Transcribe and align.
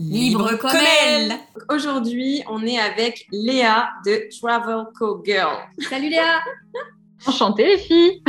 Libre 0.00 0.56
comme 0.58 0.72
elle. 1.06 1.34
Aujourd'hui, 1.68 2.42
on 2.50 2.66
est 2.66 2.78
avec 2.78 3.28
Léa 3.30 3.90
de 4.04 4.28
Travel 4.36 4.86
Co 4.98 5.22
Girl. 5.24 5.56
Salut 5.88 6.08
Léa 6.08 6.40
Enchantée 7.26 7.64
les 7.64 7.78
filles 7.78 8.22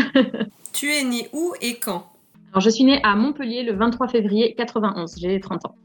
Tu 0.73 0.93
es 0.93 1.03
née 1.03 1.27
où 1.33 1.55
et 1.61 1.79
quand? 1.79 2.11
Alors, 2.51 2.61
je 2.61 2.69
suis 2.69 2.83
née 2.83 2.99
à 3.03 3.15
Montpellier 3.15 3.63
le 3.63 3.73
23 3.73 4.07
février 4.09 4.53
91, 4.53 5.15
j'ai 5.17 5.39
30 5.39 5.65
ans. 5.65 5.75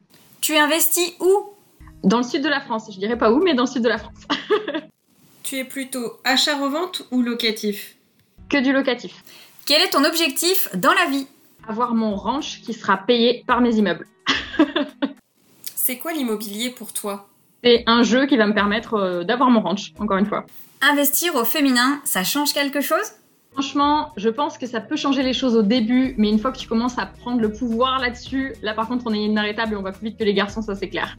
Tu 0.42 0.54
investis 0.54 1.14
où? 1.18 1.54
Dans 2.04 2.18
le 2.18 2.24
sud 2.24 2.42
de 2.42 2.48
la 2.48 2.60
France, 2.60 2.90
je 2.92 2.98
dirais 2.98 3.16
pas 3.16 3.32
où, 3.32 3.42
mais 3.42 3.54
dans 3.54 3.64
le 3.64 3.68
sud 3.68 3.82
de 3.82 3.88
la 3.88 3.98
France. 3.98 4.26
tu 5.42 5.56
es 5.56 5.64
plutôt 5.64 6.18
achat-revente 6.24 7.06
ou 7.10 7.22
locatif? 7.22 7.96
Que 8.50 8.62
du 8.62 8.74
locatif. 8.74 9.24
Quel 9.64 9.80
est 9.80 9.90
ton 9.90 10.04
objectif 10.04 10.68
dans 10.74 10.92
la 10.92 11.06
vie? 11.06 11.26
Avoir 11.66 11.94
mon 11.94 12.16
ranch 12.16 12.60
qui 12.60 12.74
sera 12.74 12.98
payé 12.98 13.44
par 13.46 13.62
mes 13.62 13.76
immeubles. 13.76 14.06
C'est 15.90 15.98
quoi 15.98 16.12
l'immobilier 16.12 16.70
pour 16.70 16.92
toi? 16.92 17.26
C'est 17.64 17.82
un 17.88 18.04
jeu 18.04 18.26
qui 18.26 18.36
va 18.36 18.46
me 18.46 18.54
permettre 18.54 18.94
euh, 18.94 19.24
d'avoir 19.24 19.50
mon 19.50 19.60
ranch, 19.60 19.92
encore 19.98 20.18
une 20.18 20.26
fois. 20.26 20.46
Investir 20.80 21.34
au 21.34 21.44
féminin, 21.44 22.00
ça 22.04 22.22
change 22.22 22.52
quelque 22.52 22.80
chose? 22.80 23.14
Franchement, 23.50 24.12
je 24.16 24.28
pense 24.28 24.56
que 24.56 24.68
ça 24.68 24.80
peut 24.80 24.94
changer 24.94 25.24
les 25.24 25.32
choses 25.32 25.56
au 25.56 25.62
début, 25.62 26.14
mais 26.16 26.30
une 26.30 26.38
fois 26.38 26.52
que 26.52 26.58
tu 26.58 26.68
commences 26.68 26.96
à 26.96 27.06
prendre 27.06 27.40
le 27.40 27.50
pouvoir 27.50 27.98
là-dessus, 27.98 28.52
là 28.62 28.72
par 28.72 28.86
contre 28.86 29.02
on 29.08 29.12
est 29.12 29.18
inarrêtable 29.18 29.72
et 29.72 29.76
on 29.76 29.82
va 29.82 29.90
plus 29.90 30.10
vite 30.10 30.16
que 30.16 30.22
les 30.22 30.32
garçons, 30.32 30.62
ça 30.62 30.76
c'est 30.76 30.88
clair. 30.88 31.16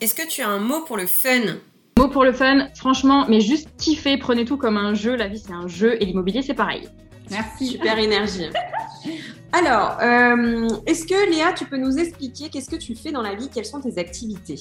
Est-ce 0.00 0.14
que 0.14 0.26
tu 0.26 0.40
as 0.40 0.48
un 0.48 0.58
mot 0.58 0.80
pour 0.86 0.96
le 0.96 1.06
fun? 1.06 1.58
Mot 1.98 2.08
pour 2.08 2.24
le 2.24 2.32
fun, 2.32 2.68
franchement, 2.76 3.26
mais 3.28 3.42
juste 3.42 3.68
kiffer, 3.76 4.16
prenez 4.16 4.46
tout 4.46 4.56
comme 4.56 4.78
un 4.78 4.94
jeu, 4.94 5.16
la 5.16 5.28
vie 5.28 5.38
c'est 5.38 5.52
un 5.52 5.68
jeu 5.68 6.02
et 6.02 6.06
l'immobilier 6.06 6.40
c'est 6.40 6.54
pareil. 6.54 6.88
Merci. 7.30 7.66
Super 7.66 7.98
énergie. 7.98 8.48
Alors, 9.56 9.98
euh, 10.02 10.68
est-ce 10.84 11.06
que 11.06 11.30
Léa, 11.30 11.52
tu 11.52 11.64
peux 11.64 11.76
nous 11.76 11.96
expliquer 11.96 12.48
qu'est-ce 12.48 12.68
que 12.68 12.74
tu 12.74 12.96
fais 12.96 13.12
dans 13.12 13.22
la 13.22 13.36
vie? 13.36 13.48
Quelles 13.48 13.64
sont 13.64 13.80
tes 13.80 13.98
activités? 14.00 14.58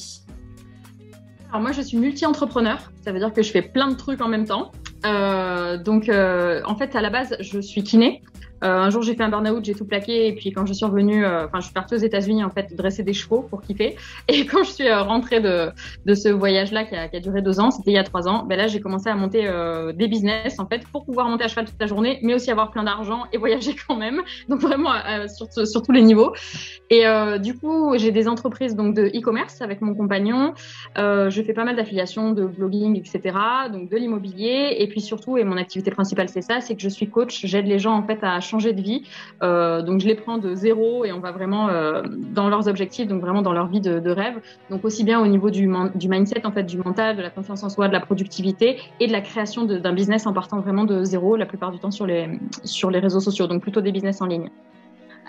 Alors 1.49 1.61
moi, 1.61 1.71
je 1.71 1.81
suis 1.81 1.97
multi-entrepreneur. 1.97 2.91
Ça 3.03 3.11
veut 3.11 3.17
dire 3.17 3.33
que 3.33 3.41
je 3.41 3.51
fais 3.51 3.63
plein 3.63 3.87
de 3.87 3.95
trucs 3.95 4.21
en 4.21 4.27
même 4.27 4.45
temps. 4.45 4.71
Euh, 5.03 5.77
donc, 5.77 6.09
euh, 6.09 6.61
en 6.65 6.75
fait, 6.75 6.95
à 6.95 7.01
la 7.01 7.09
base, 7.09 7.35
je 7.39 7.59
suis 7.59 7.83
kiné. 7.83 8.21
Euh, 8.63 8.77
un 8.77 8.89
jour, 8.89 9.01
j'ai 9.01 9.13
fait 9.13 9.23
un 9.23 9.29
burn-out, 9.29 9.63
j'ai 9.63 9.73
tout 9.73 9.85
plaqué. 9.85 10.27
Et 10.27 10.33
puis, 10.33 10.51
quand 10.51 10.65
je 10.65 10.73
suis 10.73 10.85
revenue, 10.85 11.25
euh, 11.25 11.45
enfin, 11.45 11.59
je 11.59 11.65
suis 11.65 11.73
partie 11.73 11.95
aux 11.95 11.99
États-Unis, 11.99 12.43
en 12.43 12.49
fait, 12.49 12.73
dresser 12.75 13.03
des 13.03 13.13
chevaux 13.13 13.41
pour 13.41 13.61
kiffer. 13.61 13.95
Et 14.27 14.45
quand 14.45 14.63
je 14.63 14.71
suis 14.71 14.87
euh, 14.87 15.01
rentrée 15.01 15.41
de, 15.41 15.69
de 16.05 16.13
ce 16.13 16.29
voyage-là 16.29 16.85
qui 16.85 16.95
a, 16.95 17.19
duré 17.19 17.41
deux 17.41 17.59
ans, 17.59 17.71
c'était 17.71 17.91
il 17.91 17.95
y 17.95 17.97
a 17.97 18.03
trois 18.03 18.27
ans, 18.27 18.45
ben 18.45 18.57
là, 18.57 18.67
j'ai 18.67 18.79
commencé 18.79 19.09
à 19.09 19.15
monter 19.15 19.49
des 19.93 20.07
business, 20.07 20.59
en 20.59 20.65
fait, 20.65 20.85
pour 20.87 21.05
pouvoir 21.05 21.27
monter 21.27 21.43
à 21.43 21.47
cheval 21.47 21.65
toute 21.65 21.79
la 21.79 21.87
journée, 21.87 22.19
mais 22.21 22.33
aussi 22.33 22.51
avoir 22.51 22.71
plein 22.71 22.83
d'argent 22.83 23.23
et 23.31 23.37
voyager 23.37 23.75
quand 23.87 23.95
même. 23.95 24.21
Donc, 24.49 24.61
vraiment, 24.61 24.91
sur, 25.27 25.67
sur 25.67 25.81
tous 25.81 25.91
les 25.91 26.01
niveaux. 26.01 26.33
Et 26.89 27.03
du 27.39 27.57
coup, 27.57 27.97
j'ai 27.97 28.11
des 28.11 28.27
entreprises 28.27 28.75
donc 28.75 28.95
de 28.95 29.05
e-commerce 29.05 29.61
avec 29.61 29.81
mon 29.81 29.93
compagnon. 29.93 30.53
je 30.95 31.41
fais 31.45 31.53
pas 31.53 31.63
mal 31.63 31.75
d'affiliations, 31.75 32.31
de 32.31 32.45
blogging, 32.45 32.97
etc. 32.97 33.37
Donc, 33.71 33.89
de 33.89 33.97
l'immobilier. 33.97 34.75
Et 34.79 34.87
puis, 34.87 35.01
surtout, 35.01 35.37
et 35.37 35.43
mon 35.43 35.57
activité 35.57 35.91
principale, 35.91 36.29
c'est 36.29 36.41
ça, 36.41 36.61
c'est 36.61 36.75
que 36.75 36.81
je 36.81 36.89
suis 36.89 37.09
coach. 37.09 37.45
J'aide 37.45 37.67
les 37.67 37.79
gens, 37.79 37.93
en 37.93 38.03
fait, 38.03 38.19
à 38.21 38.39
changer 38.39 38.52
de 38.57 38.81
vie. 38.81 39.03
donc 39.41 39.99
je 39.99 40.07
les 40.07 40.15
prends 40.15 40.37
de 40.37 40.53
zéro 40.55 41.05
et 41.05 41.11
on 41.11 41.19
va 41.19 41.31
vraiment 41.31 41.69
dans 42.33 42.49
leurs 42.49 42.67
objectifs, 42.67 43.07
donc 43.07 43.21
vraiment 43.21 43.41
dans 43.41 43.53
leur 43.53 43.67
vie 43.67 43.81
de, 43.81 44.09
rêve. 44.09 44.39
Donc 44.69 44.85
aussi 44.85 45.03
bien 45.03 45.19
au 45.19 45.27
niveau 45.27 45.49
du, 45.49 45.67
mindset, 45.67 46.45
en 46.45 46.51
fait, 46.51 46.63
du 46.63 46.77
mental, 46.77 47.17
de 47.17 47.21
la 47.21 47.29
confiance 47.29 47.63
en 47.63 47.69
soi, 47.69 47.87
de 47.87 47.93
la 47.93 47.99
productivité 47.99 48.79
et 48.99 49.07
de 49.07 49.11
la 49.11 49.21
création 49.21 49.65
d'un 49.65 49.93
business 49.93 50.27
en 50.27 50.33
partant 50.33 50.59
vraiment 50.59 50.85
de 50.85 51.03
zéro, 51.03 51.35
la 51.35 51.45
plupart 51.45 51.71
du 51.71 51.79
temps 51.79 51.91
sur 51.91 52.05
les, 52.05 52.29
sur 52.63 52.91
les 52.91 52.99
réseaux 52.99 53.19
sociaux, 53.19 53.47
donc 53.47 53.61
plutôt 53.61 53.81
des 53.81 53.91
business 53.91 54.21
en 54.21 54.27
ligne. 54.27 54.49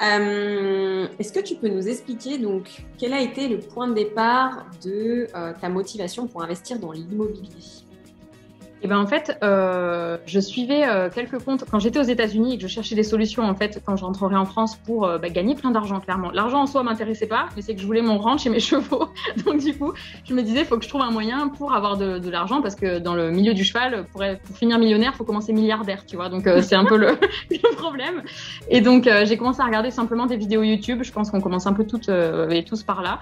Euh, 0.02 1.06
est-ce 1.18 1.32
que 1.32 1.40
tu 1.40 1.54
peux 1.54 1.68
nous 1.68 1.88
expliquer 1.88 2.38
donc 2.38 2.82
quel 2.98 3.12
a 3.12 3.20
été 3.20 3.48
le 3.48 3.58
point 3.58 3.86
de 3.86 3.94
départ 3.94 4.66
de 4.84 5.28
euh, 5.34 5.52
ta 5.60 5.68
motivation 5.68 6.26
pour 6.26 6.42
investir 6.42 6.80
dans 6.80 6.90
l'immobilier? 6.90 7.83
Et 8.84 8.86
ben 8.86 8.98
en 8.98 9.06
fait, 9.06 9.38
euh, 9.42 10.18
je 10.26 10.38
suivais 10.38 10.86
euh, 10.86 11.08
quelques 11.08 11.42
comptes 11.42 11.64
quand 11.70 11.78
j'étais 11.78 11.98
aux 11.98 12.02
États-Unis 12.02 12.52
et 12.52 12.56
que 12.58 12.62
je 12.64 12.68
cherchais 12.68 12.94
des 12.94 13.02
solutions 13.02 13.42
en 13.42 13.54
fait 13.54 13.80
quand 13.82 13.96
je 13.96 14.04
rentrerai 14.04 14.36
en 14.36 14.44
France 14.44 14.76
pour 14.76 15.06
euh, 15.06 15.16
bah, 15.16 15.30
gagner 15.30 15.54
plein 15.54 15.70
d'argent 15.70 16.00
clairement. 16.00 16.30
L'argent 16.32 16.60
en 16.60 16.66
soi 16.66 16.82
m'intéressait 16.82 17.26
pas, 17.26 17.48
mais 17.56 17.62
c'est 17.62 17.74
que 17.74 17.80
je 17.80 17.86
voulais 17.86 18.02
mon 18.02 18.18
ranch 18.18 18.44
et 18.44 18.50
mes 18.50 18.60
chevaux. 18.60 19.08
Donc 19.46 19.62
du 19.62 19.74
coup, 19.74 19.94
je 20.28 20.34
me 20.34 20.42
disais 20.42 20.66
faut 20.66 20.76
que 20.76 20.84
je 20.84 20.90
trouve 20.90 21.00
un 21.00 21.10
moyen 21.10 21.48
pour 21.48 21.72
avoir 21.72 21.96
de, 21.96 22.28
l'argent 22.28 22.60
parce 22.60 22.74
que 22.74 22.98
dans 22.98 23.14
le 23.14 23.30
milieu 23.30 23.54
du 23.54 23.64
cheval, 23.64 24.04
pour, 24.12 24.22
finir 24.54 24.78
millionnaire, 24.78 25.14
faut 25.14 25.24
commencer 25.24 25.54
milliardaire, 25.54 26.04
tu 26.04 26.16
vois. 26.16 26.28
Donc 26.28 26.46
c'est 26.60 26.76
un 26.76 26.84
peu 26.84 26.98
le, 26.98 27.06
le, 27.50 27.76
problème. 27.76 28.22
Et 28.68 28.82
donc 28.82 29.08
j'ai 29.24 29.38
commencé 29.38 29.62
à 29.62 29.64
regarder 29.64 29.92
simplement 29.92 30.26
des 30.26 30.36
vidéos 30.36 30.62
YouTube. 30.62 31.00
Je 31.04 31.12
pense 31.12 31.30
qu'on 31.30 31.40
commence 31.40 31.66
un 31.66 31.72
peu 31.72 31.84
toutes 31.84 32.10
et 32.10 32.64
tous 32.64 32.82
par 32.82 33.00
là. 33.00 33.20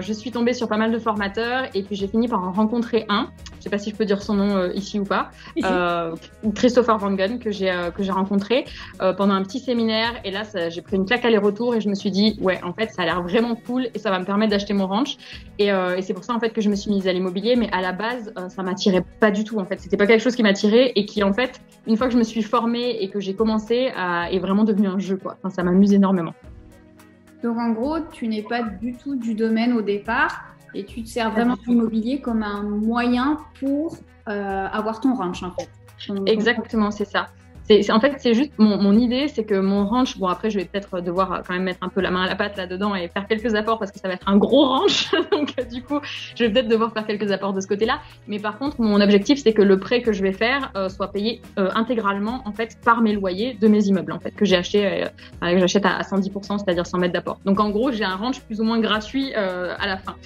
je 0.00 0.12
suis 0.14 0.30
tombée 0.30 0.54
sur 0.54 0.66
pas 0.66 0.78
mal 0.78 0.92
de 0.92 0.98
formateurs 0.98 1.66
et 1.74 1.82
puis 1.82 1.94
j'ai 1.94 2.08
fini 2.08 2.26
par 2.26 2.42
en 2.42 2.52
rencontrer 2.52 3.04
un. 3.10 3.28
Je 3.58 3.64
sais 3.64 3.70
pas 3.70 3.78
si 3.78 3.90
je 3.90 3.96
peux 3.96 4.06
dire 4.06 4.22
son 4.22 4.34
nom 4.34 4.61
euh, 4.62 4.72
ici 4.74 4.98
ou 4.98 5.04
pas, 5.04 5.30
euh, 5.64 6.14
Christopher 6.54 6.98
Van 6.98 7.12
Gunn 7.12 7.38
que 7.38 7.50
j'ai 7.50 7.70
euh, 7.70 7.90
que 7.90 8.02
j'ai 8.02 8.12
rencontré 8.12 8.64
pendant 8.98 9.34
un 9.34 9.42
petit 9.42 9.58
séminaire. 9.58 10.14
Et 10.24 10.30
là 10.30 10.42
j'ai 10.68 10.82
pris 10.82 10.96
une 10.96 11.04
claque 11.04 11.24
aller-retour 11.24 11.74
et 11.74 11.80
je 11.80 11.88
me 11.88 11.94
suis 11.94 12.10
dit 12.10 12.38
ouais 12.40 12.60
en 12.62 12.72
fait 12.72 12.90
ça 12.90 13.02
a 13.02 13.04
l'air 13.04 13.22
vraiment 13.22 13.54
cool 13.54 13.88
et 13.94 13.98
ça 13.98 14.10
va 14.10 14.18
me 14.18 14.24
permettre 14.24 14.50
d'acheter 14.50 14.74
mon 14.74 14.86
ranch. 14.86 15.16
Et, 15.58 15.66
et 15.68 16.02
c'est 16.02 16.14
pour 16.14 16.24
ça 16.24 16.34
en 16.34 16.40
fait 16.40 16.50
que 16.50 16.60
je 16.60 16.68
me 16.68 16.74
suis 16.74 16.90
mise 16.90 17.06
à 17.06 17.12
l'immobilier. 17.12 17.56
Mais 17.56 17.68
à 17.72 17.80
la 17.80 17.92
base 17.92 18.32
ça 18.48 18.62
m'attirait 18.62 19.04
pas 19.20 19.30
du 19.30 19.44
tout 19.44 19.58
en 19.58 19.64
fait. 19.64 19.80
C'était 19.80 19.96
pas 19.96 20.06
quelque 20.06 20.22
chose 20.22 20.36
qui 20.36 20.42
m'attirait 20.42 20.92
et 20.94 21.04
qui 21.04 21.22
en 21.22 21.32
fait 21.32 21.60
une 21.86 21.96
fois 21.96 22.06
que 22.06 22.12
je 22.12 22.18
me 22.18 22.24
suis 22.24 22.42
formée 22.42 23.02
et 23.02 23.08
que 23.08 23.20
j'ai 23.20 23.34
commencé 23.34 23.90
à, 23.96 24.30
est 24.30 24.38
vraiment 24.38 24.64
devenu 24.64 24.88
un 24.88 24.98
jeu 24.98 25.16
quoi. 25.16 25.36
Enfin, 25.38 25.50
ça 25.50 25.62
m'amuse 25.62 25.92
énormément. 25.92 26.34
Donc 27.42 27.58
en 27.58 27.70
gros, 27.70 27.98
tu 28.12 28.28
n'es 28.28 28.42
pas 28.42 28.62
du 28.62 28.94
tout 28.94 29.16
du 29.16 29.34
domaine 29.34 29.72
au 29.72 29.82
départ 29.82 30.52
et 30.74 30.84
tu 30.84 31.02
te 31.02 31.08
sers 31.08 31.30
vraiment 31.30 31.54
de 31.54 31.60
l'immobilier 31.66 32.20
comme 32.20 32.42
un 32.42 32.62
moyen 32.62 33.38
pour 33.60 33.96
euh, 34.28 34.66
avoir 34.66 35.00
ton 35.00 35.14
ranch 35.14 35.42
en 35.42 35.50
fait. 35.50 35.68
Exactement, 36.26 36.90
c'est 36.90 37.04
ça. 37.04 37.28
En 37.90 38.00
fait, 38.00 38.16
c'est 38.18 38.34
juste 38.34 38.52
mon, 38.58 38.96
idée, 38.98 39.28
c'est 39.28 39.44
que 39.44 39.54
mon 39.54 39.86
ranch, 39.86 40.18
bon 40.18 40.26
après 40.26 40.50
je 40.50 40.58
vais 40.58 40.64
peut-être 40.64 41.00
devoir 41.00 41.42
quand 41.46 41.54
même 41.54 41.62
mettre 41.62 41.78
un 41.80 41.88
peu 41.88 42.00
la 42.00 42.10
main 42.10 42.22
à 42.24 42.26
la 42.26 42.34
pâte 42.34 42.56
là-dedans 42.56 42.94
et 42.94 43.08
faire 43.08 43.26
quelques 43.26 43.54
apports 43.54 43.78
parce 43.78 43.90
que 43.90 43.98
ça 43.98 44.08
va 44.08 44.14
être 44.14 44.28
un 44.28 44.36
gros 44.36 44.66
ranch, 44.66 45.10
donc 45.32 45.54
euh, 45.58 45.64
du 45.64 45.82
coup 45.82 46.00
je 46.36 46.44
vais 46.44 46.50
peut-être 46.50 46.68
devoir 46.68 46.92
faire 46.92 47.06
quelques 47.06 47.30
apports 47.30 47.52
de 47.52 47.60
ce 47.60 47.66
côté-là. 47.66 48.00
Mais 48.26 48.38
par 48.38 48.58
contre, 48.58 48.80
mon 48.80 49.00
objectif 49.00 49.40
c'est 49.42 49.54
que 49.54 49.62
le 49.62 49.78
prêt 49.78 50.02
que 50.02 50.12
je 50.12 50.22
vais 50.22 50.32
faire 50.32 50.70
euh, 50.76 50.88
soit 50.88 51.12
payé 51.12 51.40
intégralement 51.56 52.42
en 52.44 52.52
fait 52.52 52.76
par 52.84 53.00
mes 53.00 53.14
loyers 53.14 53.54
de 53.54 53.68
mes 53.68 53.84
immeubles 53.84 54.12
en 54.12 54.18
fait 54.20 54.32
que 54.32 54.44
j'ai 54.44 54.56
acheté, 54.56 55.04
que 55.40 55.58
j'achète 55.58 55.86
à, 55.86 56.00
110%, 56.02 56.58
c'est-à-dire 56.58 56.86
100 56.86 56.98
mètres 56.98 57.14
d'apport. 57.14 57.38
Donc 57.44 57.60
en 57.60 57.70
gros 57.70 57.90
j'ai 57.90 58.04
un 58.04 58.16
ranch 58.16 58.40
plus 58.40 58.60
ou 58.60 58.64
moins 58.64 58.80
gratuit 58.80 59.32
à 59.34 59.86
la 59.86 59.96
fin. 59.96 60.16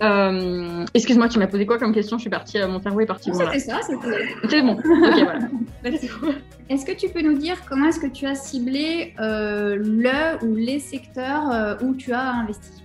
Excuse-moi, 0.00 1.28
tu 1.28 1.38
m'as 1.38 1.46
posé 1.46 1.66
quoi 1.66 1.78
comme 1.78 1.92
question? 1.92 2.18
Je 2.18 2.22
suis 2.22 2.30
partie, 2.30 2.58
mon 2.66 2.80
cerveau 2.80 3.00
est 3.00 3.06
parti. 3.06 3.30
C'était 3.32 3.58
ça, 3.58 3.80
c'était. 3.82 4.28
C'est 4.48 4.62
bon. 4.62 4.74
ok, 4.74 4.82
voilà. 4.84 5.48
Est-ce 6.68 6.84
que 6.84 6.92
tu 6.92 7.08
peux 7.08 7.22
nous 7.22 7.38
dire 7.38 7.56
comment 7.68 7.86
est-ce 7.86 8.00
que 8.00 8.08
tu 8.08 8.26
as 8.26 8.34
ciblé 8.34 9.14
euh, 9.20 9.76
le 9.76 10.44
ou 10.44 10.56
les 10.56 10.80
secteurs 10.80 11.48
euh, 11.52 11.76
où 11.80 11.94
tu 11.94 12.12
as 12.12 12.28
investi? 12.32 12.82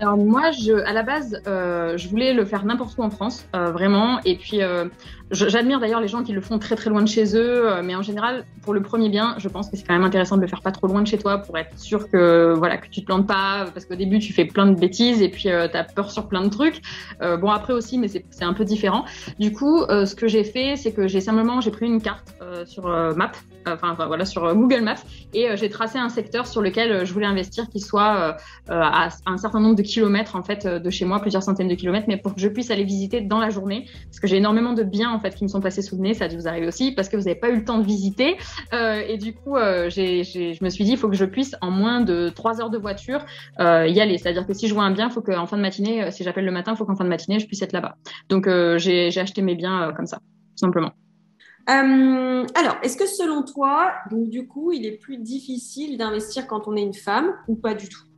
Alors 0.00 0.16
moi, 0.16 0.50
je, 0.50 0.72
à 0.72 0.94
la 0.94 1.02
base, 1.02 1.42
euh, 1.46 1.98
je 1.98 2.08
voulais 2.08 2.32
le 2.32 2.46
faire 2.46 2.64
n'importe 2.64 2.96
où 2.96 3.02
en 3.02 3.10
France, 3.10 3.46
euh, 3.54 3.70
vraiment. 3.70 4.18
Et 4.24 4.36
puis, 4.36 4.62
euh, 4.62 4.86
j'admire 5.30 5.78
d'ailleurs 5.78 6.00
les 6.00 6.08
gens 6.08 6.22
qui 6.22 6.32
le 6.32 6.40
font 6.40 6.58
très 6.58 6.74
très 6.74 6.88
loin 6.88 7.02
de 7.02 7.08
chez 7.08 7.36
eux. 7.36 7.70
Euh, 7.70 7.82
mais 7.84 7.94
en 7.94 8.00
général, 8.00 8.46
pour 8.62 8.72
le 8.72 8.82
premier 8.82 9.10
bien, 9.10 9.34
je 9.36 9.48
pense 9.48 9.68
que 9.68 9.76
c'est 9.76 9.86
quand 9.86 9.92
même 9.92 10.04
intéressant 10.04 10.36
de 10.36 10.40
le 10.40 10.48
faire 10.48 10.62
pas 10.62 10.72
trop 10.72 10.86
loin 10.86 11.02
de 11.02 11.06
chez 11.06 11.18
toi 11.18 11.38
pour 11.38 11.58
être 11.58 11.78
sûr 11.78 12.10
que 12.10 12.54
voilà 12.56 12.78
que 12.78 12.88
tu 12.88 13.02
te 13.02 13.06
plantes 13.06 13.26
pas, 13.26 13.66
parce 13.74 13.84
qu'au 13.84 13.94
début 13.94 14.18
tu 14.18 14.32
fais 14.32 14.46
plein 14.46 14.66
de 14.66 14.78
bêtises 14.78 15.20
et 15.20 15.28
puis 15.28 15.42
tu 15.42 15.50
as 15.50 15.84
peur 15.84 16.10
sur 16.10 16.28
plein 16.28 16.42
de 16.42 16.48
trucs. 16.48 16.80
bon 17.20 17.50
après 17.50 17.72
aussi, 17.72 17.98
mais 17.98 18.08
c'est 18.08 18.44
un 18.44 18.54
peu 18.54 18.64
différent. 18.64 19.04
Du 19.38 19.52
coup, 19.52 19.84
ce 19.88 20.14
que 20.14 20.28
j'ai 20.28 20.44
fait, 20.44 20.76
c'est 20.76 20.92
que 20.92 21.08
j'ai 21.08 21.20
simplement 21.20 21.60
j'ai 21.60 21.70
pris 21.70 21.86
une 21.86 22.00
carte 22.00 22.34
sur 22.66 22.84
Map, 23.16 23.32
enfin, 23.66 23.94
voilà 23.94 24.24
sur 24.24 24.54
Google 24.54 24.82
Maps 24.82 25.02
et 25.34 25.56
j'ai 25.56 25.68
tracé 25.68 25.98
un 25.98 26.08
secteur 26.08 26.46
sur 26.46 26.62
lequel 26.62 27.04
je 27.04 27.12
voulais 27.12 27.26
investir 27.26 27.68
qui 27.68 27.80
soit 27.80 28.36
à 28.68 29.08
un 29.26 29.36
certain 29.36 29.60
nombre 29.60 29.76
de 29.76 29.82
kilomètres 29.82 30.36
en 30.36 30.42
fait 30.42 30.66
de 30.66 30.90
chez 30.90 31.04
moi, 31.04 31.20
plusieurs 31.20 31.42
centaines 31.42 31.68
de 31.68 31.74
kilomètres, 31.74 32.06
mais 32.08 32.16
pour 32.16 32.34
que 32.34 32.40
je 32.40 32.48
puisse 32.48 32.70
aller 32.70 32.84
visiter 32.84 33.20
dans 33.20 33.38
la 33.38 33.50
journée, 33.50 33.86
parce 34.04 34.20
que 34.20 34.26
j'ai 34.26 34.36
énormément 34.36 34.72
de 34.72 34.82
biens 34.82 35.10
en 35.12 35.20
fait 35.20 35.34
qui 35.34 35.44
me 35.44 35.48
sont 35.48 35.60
passés 35.60 35.82
sous 35.82 35.96
le 35.96 36.02
nez, 36.02 36.14
ça 36.14 36.28
vous 36.36 36.48
arriver 36.48 36.66
aussi, 36.66 36.92
parce 36.92 37.08
que 37.08 37.16
vous 37.16 37.24
n'avez 37.24 37.38
pas 37.38 37.50
eu 37.50 37.56
le 37.56 37.64
temps 37.64 37.78
de 37.78 37.84
visiter. 37.84 38.36
Euh, 38.72 39.02
et 39.06 39.18
du 39.18 39.34
coup, 39.34 39.56
euh, 39.56 39.90
je 39.90 40.64
me 40.64 40.70
suis 40.70 40.84
dit, 40.84 40.92
il 40.92 40.98
faut 40.98 41.08
que 41.08 41.16
je 41.16 41.24
puisse 41.24 41.54
en 41.60 41.70
moins 41.70 42.00
de 42.00 42.28
trois 42.28 42.60
heures 42.60 42.70
de 42.70 42.78
voiture 42.78 43.24
euh, 43.60 43.86
y 43.86 44.00
aller. 44.00 44.18
C'est-à-dire 44.18 44.46
que 44.46 44.54
si 44.54 44.68
je 44.68 44.74
vois 44.74 44.84
un 44.84 44.92
bien, 44.92 45.08
il 45.08 45.12
faut 45.12 45.22
qu'en 45.22 45.46
fin 45.46 45.56
de 45.56 45.62
matinée, 45.62 46.10
si 46.10 46.24
j'appelle 46.24 46.44
le 46.44 46.52
matin, 46.52 46.72
il 46.72 46.76
faut 46.76 46.84
qu'en 46.84 46.96
fin 46.96 47.04
de 47.04 47.08
matinée, 47.08 47.38
je 47.38 47.46
puisse 47.46 47.62
être 47.62 47.72
là-bas. 47.72 47.96
Donc 48.28 48.48
j'ai, 48.76 49.10
acheté 49.20 49.42
mes 49.42 49.54
biens 49.54 49.92
comme 49.94 50.06
ça, 50.06 50.18
tout 50.18 50.56
simplement. 50.56 50.92
Alors, 51.66 52.76
est-ce 52.82 52.96
que 52.96 53.06
selon 53.06 53.42
toi, 53.42 53.92
donc 54.10 54.28
du 54.28 54.46
coup, 54.46 54.72
il 54.72 54.84
est 54.86 54.96
plus 54.96 55.18
difficile 55.18 55.98
d'investir 55.98 56.46
quand 56.46 56.68
on 56.68 56.76
est 56.76 56.82
une 56.82 56.94
femme 56.94 57.32
ou 57.48 57.56
pas 57.56 57.74
du 57.74 57.88
tout? 57.88 58.09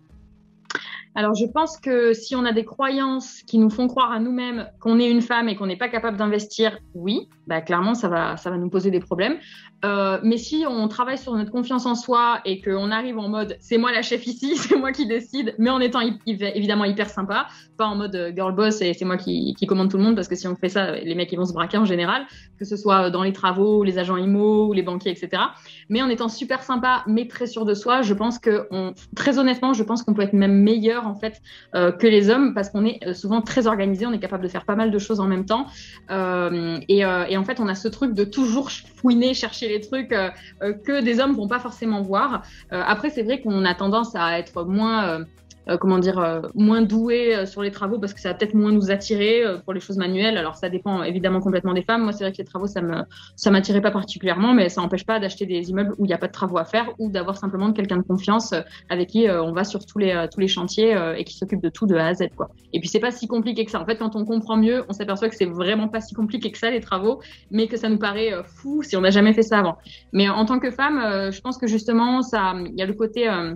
Alors, 1.15 1.35
je 1.35 1.45
pense 1.45 1.77
que 1.77 2.15
si 2.15 2.35
on 2.35 2.45
a 2.45 2.53
des 2.53 2.65
croyances 2.65 3.43
qui 3.43 3.59
nous 3.59 3.69
font 3.69 3.87
croire 3.87 4.13
à 4.13 4.19
nous-mêmes 4.19 4.69
qu'on 4.81 4.99
est 4.99 5.11
une 5.11 5.21
femme 5.21 5.49
et 5.49 5.57
qu'on 5.57 5.67
n'est 5.67 5.77
pas 5.77 5.89
capable 5.89 6.17
d'investir, 6.17 6.79
oui, 6.95 7.29
bah, 7.47 7.61
clairement, 7.61 7.95
ça 7.95 8.09
va, 8.09 8.37
ça 8.37 8.51
va 8.51 8.57
nous 8.57 8.71
poser 8.71 8.91
des 8.91 9.01
problèmes. 9.01 9.37
Euh, 9.85 10.21
mais 10.23 10.37
si 10.37 10.65
on 10.69 10.87
travaille 10.87 11.19
sur 11.19 11.35
notre 11.35 11.51
confiance 11.51 11.87
en 11.87 11.97
soi 11.97 12.41
et 12.45 12.61
qu'on 12.61 12.93
arrive 12.93 13.19
en 13.19 13.29
mode 13.29 13.57
c'est 13.59 13.79
moi 13.79 13.91
la 13.91 14.03
chef 14.03 14.27
ici, 14.29 14.57
c'est 14.57 14.77
moi 14.77 14.93
qui 14.93 15.07
décide, 15.07 15.57
mais 15.59 15.71
en 15.71 15.81
étant 15.81 16.01
évidemment 16.27 16.85
hyper 16.85 17.11
sympa, 17.11 17.49
pas 17.77 17.87
en 17.87 17.97
mode 17.97 18.15
euh, 18.15 18.33
girl 18.33 18.55
boss 18.55 18.81
et 18.81 18.95
c'est 18.95 19.05
moi 19.05 19.17
qui, 19.17 19.55
commande 19.67 19.91
tout 19.91 19.97
le 19.97 20.05
monde 20.05 20.15
parce 20.15 20.29
que 20.29 20.37
si 20.37 20.47
on 20.47 20.55
fait 20.55 20.69
ça, 20.69 20.93
les 20.93 21.15
mecs 21.15 21.33
ils 21.33 21.37
vont 21.37 21.45
se 21.45 21.53
braquer 21.53 21.79
en 21.79 21.85
général, 21.85 22.27
que 22.59 22.65
ce 22.65 22.77
soit 22.77 23.11
dans 23.11 23.23
les 23.23 23.33
travaux, 23.33 23.83
les 23.83 23.99
agents 23.99 24.17
IMO 24.17 24.73
les 24.73 24.83
banquiers, 24.83 25.11
etc. 25.11 25.43
Mais 25.89 26.01
en 26.01 26.09
étant 26.09 26.29
super 26.29 26.63
sympa 26.63 27.03
mais 27.09 27.27
très 27.27 27.47
sûr 27.47 27.65
de 27.65 27.75
soi, 27.75 28.03
je 28.03 28.15
pense 28.15 28.39
que 28.39 28.69
très 29.17 29.39
honnêtement, 29.39 29.73
je 29.73 29.83
pense 29.83 30.03
qu'on 30.03 30.15
peut 30.15 30.23
être 30.23 30.33
même 30.33 30.63
meilleur 30.63 31.02
en 31.07 31.15
fait 31.15 31.41
euh, 31.75 31.93
que 31.93 32.07
les 32.07 32.31
hommes 32.31 32.55
parce 32.55 32.71
qu'on 32.71 32.85
est 32.85 33.13
souvent 33.15 33.43
très 33.43 33.67
organisé, 33.67 34.07
on 34.07 34.13
est 34.13 34.19
capable 34.19 34.43
de 34.43 34.49
faire 34.49 34.65
pas 34.65 34.77
mal 34.77 34.91
de 34.91 34.99
choses 34.99 35.21
en 35.21 35.27
même 35.27 35.47
temps 35.47 35.67
euh, 36.11 36.79
et, 36.89 37.05
euh, 37.05 37.39
en 37.39 37.45
fait 37.45 37.61
on 37.61 37.69
a 37.69 37.75
ce 37.75 37.89
truc 37.89 38.15
de 38.15 38.25
toujours 38.25 38.71
fouiner, 39.03 39.35
chercher 39.35 39.69
les 39.69 39.81
trucs 39.81 40.13
euh, 40.13 40.31
euh, 40.63 40.73
que 40.73 41.03
des 41.03 41.21
hommes 41.21 41.35
vont 41.35 41.49
pas 41.49 41.59
forcément 41.59 42.01
voir. 42.03 42.43
Euh, 42.73 42.83
après, 42.87 43.11
c'est 43.11 43.25
vrai 43.25 43.41
qu'on 43.41 43.65
a 43.65 43.75
tendance 43.75 44.15
à 44.15 44.39
être 44.39 44.65
moins 44.65 45.25
euh, 45.69 45.77
comment 45.77 45.99
dire, 45.99 46.19
euh, 46.19 46.41
moins 46.55 46.83
doués 46.83 47.37
euh, 47.37 47.47
sur 47.47 47.63
les 47.63 47.71
travaux 47.71 47.99
parce 47.99 48.13
que 48.13 48.21
ça 48.21 48.31
va 48.31 48.35
peut-être 48.35 48.55
moins 48.55 48.73
nous 48.73 48.91
attirer 48.91 49.43
pour 49.65 49.73
les 49.73 49.81
choses 49.81 49.97
manuelles. 49.97 50.37
Alors 50.37 50.57
ça 50.57 50.69
dépend 50.69 51.03
évidemment 51.03 51.41
complètement 51.41 51.73
des 51.73 51.83
femmes. 51.83 52.03
Moi, 52.03 52.13
c'est 52.13 52.25
vrai 52.25 52.33
que 52.33 52.39
les 52.39 52.45
travaux, 52.45 52.67
ça 52.67 52.81
me 52.81 53.03
ça 53.37 53.51
m'attirait 53.51 53.81
pas 53.81 53.91
particulièrement, 53.91 54.55
mais 54.55 54.69
ça 54.69 54.81
n'empêche 54.81 55.05
pas 55.05 55.21
d'acheter 55.21 55.47
des 55.47 55.71
immeubles 55.71 55.95
où 55.99 56.05
il 56.05 56.09
n'y 56.09 56.15
a 56.15 56.19
pas 56.19 56.29
de 56.29 56.33
travaux 56.33 56.59
à 56.59 56.65
faire 56.65 56.91
ou 56.99 57.11
d'avoir 57.11 57.37
simplement 57.37 57.73
quelqu'un 57.73 57.97
de 57.97 58.03
confiance 58.03 58.55
avec 58.89 59.11
qui 59.11 59.29
on 59.29 59.53
va 59.53 59.65
sur 59.65 59.85
tous 59.85 59.99
les 59.99 60.27
tous 60.33 60.41
les 60.41 60.49
chantiers 60.49 60.97
et 61.17 61.25
qui 61.25 61.37
s'occupe 61.37 61.63
de 61.63 61.69
tout 61.69 61.87
de 61.87 61.95
A 61.95 62.07
à 62.07 62.15
Z 62.15 62.29
quoi. 62.37 62.51
Et 62.73 62.81
puis 62.81 62.89
c'est 62.89 63.01
pas 63.01 63.11
si 63.11 63.27
compliqué 63.27 63.65
que 63.65 63.71
ça. 63.71 63.81
En 63.81 63.87
fait, 63.87 63.97
quand 63.97 64.17
on 64.17 64.25
comprend 64.25 64.57
mieux, 64.57 64.85
on 64.89 64.93
s'aperçoit 64.93 65.29
que 65.29 65.37
c'est 65.37 65.47
vraiment 65.47 65.89
pas 65.89 66.01
si 66.01 66.15
compliqué 66.15 66.51
que 66.51 66.59
ça 66.59 66.71
les 66.71 66.81
travaux, 66.81 67.21
mais 67.51 67.69
que 67.69 67.77
ça 67.77 67.89
nous 67.89 67.99
paraît 67.99 68.33
fou 68.45 68.83
si 68.83 68.97
on 68.97 69.01
n'a 69.01 69.11
jamais 69.11 69.33
fait 69.33 69.43
ça 69.43 69.59
avant. 69.59 69.77
Mais 70.13 70.29
en 70.29 70.45
tant 70.45 70.59
que 70.59 70.71
femme, 70.71 71.31
je 71.31 71.41
pense 71.41 71.59
que 71.59 71.67
justement 71.67 72.23
ça, 72.23 72.55
il 72.57 72.79
y 72.79 72.83
a 72.83 72.87
le 72.87 72.95
côté 72.95 73.29
euh, 73.29 73.55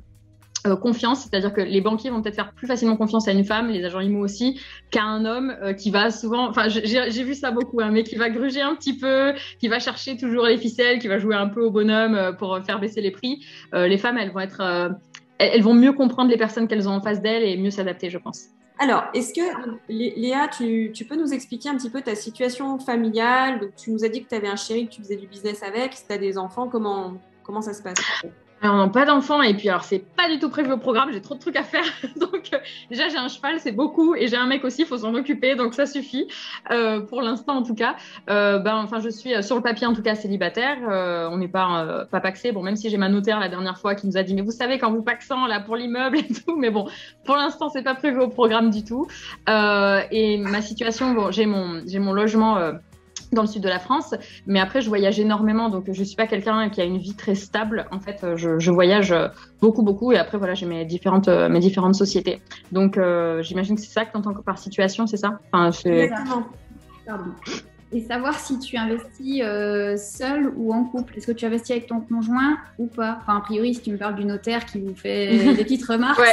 confiance, 0.80 1.22
c'est-à-dire 1.22 1.52
que 1.52 1.60
les 1.60 1.80
banquiers 1.80 2.10
vont 2.10 2.22
peut-être 2.22 2.34
faire 2.34 2.52
plus 2.52 2.66
facilement 2.66 2.96
confiance 2.96 3.28
à 3.28 3.32
une 3.32 3.44
femme, 3.44 3.68
les 3.68 3.84
agents 3.84 4.00
IMO 4.00 4.24
aussi, 4.24 4.60
qu'à 4.90 5.04
un 5.04 5.24
homme 5.24 5.54
euh, 5.62 5.72
qui 5.72 5.90
va 5.90 6.10
souvent, 6.10 6.48
enfin 6.48 6.68
j'ai 6.68 7.24
vu 7.24 7.34
ça 7.34 7.50
beaucoup, 7.50 7.80
hein, 7.80 7.90
mais 7.92 8.02
qui 8.02 8.16
va 8.16 8.30
gruger 8.30 8.62
un 8.62 8.74
petit 8.74 8.96
peu, 8.96 9.32
qui 9.60 9.68
va 9.68 9.78
chercher 9.78 10.16
toujours 10.16 10.46
les 10.46 10.58
ficelles, 10.58 10.98
qui 10.98 11.08
va 11.08 11.18
jouer 11.18 11.36
un 11.36 11.48
peu 11.48 11.62
au 11.62 11.70
bonhomme 11.70 12.14
euh, 12.14 12.32
pour 12.32 12.58
faire 12.64 12.80
baisser 12.80 13.00
les 13.00 13.10
prix. 13.10 13.44
les 13.72 13.98
femmes, 13.98 14.18
elles 14.18 14.32
vont 14.32 14.40
être, 14.40 14.96
elles 15.38 15.62
vont 15.62 15.74
mieux 15.74 15.92
comprendre 15.92 16.30
les 16.30 16.36
personnes 16.36 16.66
qu'elles 16.66 16.88
ont 16.88 16.92
en 16.92 17.02
face 17.02 17.20
d'elles 17.20 17.44
et 17.44 17.56
mieux 17.56 17.70
s'adapter, 17.70 18.10
je 18.10 18.18
pense. 18.18 18.48
Alors, 18.78 19.04
est-ce 19.14 19.32
que, 19.32 19.40
Léa, 19.88 20.48
tu, 20.48 20.92
peux 21.08 21.16
nous 21.16 21.32
expliquer 21.32 21.70
un 21.70 21.76
petit 21.76 21.90
peu 21.90 22.02
ta 22.02 22.14
situation 22.14 22.78
familiale? 22.78 23.70
Tu 23.76 23.90
nous 23.90 24.04
as 24.04 24.08
dit 24.08 24.22
que 24.22 24.28
tu 24.28 24.34
avais 24.34 24.48
un 24.48 24.56
chéri, 24.56 24.86
que 24.86 24.94
tu 24.94 25.02
faisais 25.02 25.16
du 25.16 25.26
business 25.26 25.62
avec, 25.62 25.94
si 25.94 26.06
tu 26.06 26.12
as 26.12 26.18
des 26.18 26.36
enfants, 26.36 26.68
comment, 26.68 27.14
comment 27.42 27.62
ça 27.62 27.72
se 27.72 27.82
passe? 27.82 27.96
Alors 28.62 28.90
pas 28.90 29.04
d'enfant 29.04 29.42
et 29.42 29.54
puis 29.54 29.68
alors 29.68 29.84
c'est 29.84 29.98
pas 29.98 30.30
du 30.30 30.38
tout 30.38 30.48
prévu 30.48 30.72
au 30.72 30.78
programme, 30.78 31.10
j'ai 31.12 31.20
trop 31.20 31.34
de 31.34 31.40
trucs 31.40 31.56
à 31.56 31.62
faire. 31.62 31.84
donc 32.16 32.50
euh, 32.52 32.58
déjà 32.90 33.08
j'ai 33.08 33.18
un 33.18 33.28
cheval, 33.28 33.60
c'est 33.60 33.72
beaucoup 33.72 34.14
et 34.14 34.28
j'ai 34.28 34.36
un 34.36 34.46
mec 34.46 34.64
aussi, 34.64 34.82
il 34.82 34.86
faut 34.86 34.98
s'en 34.98 35.14
occuper, 35.14 35.56
donc 35.56 35.74
ça 35.74 35.84
suffit 35.84 36.26
euh, 36.70 37.00
pour 37.00 37.20
l'instant 37.20 37.56
en 37.58 37.62
tout 37.62 37.74
cas. 37.74 37.96
Euh, 38.30 38.58
ben 38.58 38.76
enfin 38.76 39.00
je 39.00 39.10
suis 39.10 39.42
sur 39.42 39.56
le 39.56 39.62
papier 39.62 39.86
en 39.86 39.94
tout 39.94 40.02
cas 40.02 40.14
célibataire, 40.14 40.78
on 41.30 41.36
n'est 41.36 41.48
pas 41.48 42.06
pas 42.10 42.20
paxé. 42.20 42.52
Bon 42.52 42.62
même 42.62 42.76
si 42.76 42.88
j'ai 42.88 42.96
ma 42.96 43.08
notaire 43.08 43.40
la 43.40 43.48
dernière 43.48 43.78
fois 43.78 43.94
qui 43.94 44.06
nous 44.06 44.16
a 44.16 44.22
dit 44.22 44.34
mais 44.34 44.42
vous 44.42 44.50
savez 44.50 44.78
quand 44.78 44.90
vous 44.90 45.02
paxant 45.02 45.46
là 45.46 45.60
pour 45.60 45.76
l'immeuble 45.76 46.18
et 46.18 46.26
tout, 46.26 46.56
mais 46.56 46.70
bon 46.70 46.88
pour 47.24 47.36
l'instant 47.36 47.68
c'est 47.68 47.82
pas 47.82 47.94
prévu 47.94 48.20
au 48.20 48.28
programme 48.28 48.70
du 48.70 48.84
tout. 48.84 49.06
et 49.48 50.38
ma 50.38 50.62
situation, 50.62 51.12
bon 51.12 51.30
j'ai 51.30 51.46
mon 51.46 52.12
logement 52.12 52.72
dans 53.36 53.42
le 53.42 53.48
sud 53.48 53.62
de 53.62 53.68
la 53.68 53.78
France. 53.78 54.14
Mais 54.46 54.58
après, 54.58 54.80
je 54.80 54.88
voyage 54.88 55.20
énormément, 55.20 55.68
donc 55.68 55.84
je 55.92 56.02
suis 56.02 56.16
pas 56.16 56.26
quelqu'un 56.26 56.68
qui 56.68 56.80
a 56.80 56.84
une 56.84 56.98
vie 56.98 57.14
très 57.14 57.34
stable. 57.34 57.86
En 57.92 58.00
fait, 58.00 58.24
je, 58.34 58.58
je 58.58 58.70
voyage 58.70 59.14
beaucoup, 59.60 59.82
beaucoup. 59.82 60.12
Et 60.12 60.18
après, 60.18 60.38
voilà, 60.38 60.54
j'ai 60.54 60.66
mes 60.66 60.84
différentes, 60.84 61.28
mes 61.28 61.60
différentes 61.60 61.94
sociétés. 61.94 62.40
Donc, 62.72 62.98
euh, 62.98 63.42
j'imagine 63.42 63.76
que 63.76 63.80
c'est 63.80 63.92
ça 63.92 64.04
que 64.04 64.12
tu 64.12 64.16
entends 64.16 64.34
par 64.34 64.58
situation, 64.58 65.06
c'est 65.06 65.16
ça? 65.16 65.38
Enfin, 65.52 65.70
Exactement. 65.70 66.46
Et 67.92 68.00
savoir 68.00 68.38
si 68.38 68.58
tu 68.58 68.76
investis 68.76 69.42
euh, 69.42 69.96
seul 69.96 70.52
ou 70.56 70.72
en 70.72 70.84
couple. 70.84 71.16
Est-ce 71.16 71.28
que 71.28 71.32
tu 71.32 71.46
investis 71.46 71.70
avec 71.70 71.86
ton 71.86 72.00
conjoint 72.00 72.58
ou 72.78 72.88
pas? 72.88 73.18
Enfin, 73.20 73.36
a 73.36 73.40
priori, 73.40 73.74
si 73.74 73.80
tu 73.80 73.92
me 73.92 73.96
parles 73.96 74.16
du 74.16 74.24
notaire 74.24 74.66
qui 74.66 74.80
vous 74.80 74.94
fait 74.94 75.54
des 75.54 75.64
petites 75.64 75.86
remarques. 75.86 76.20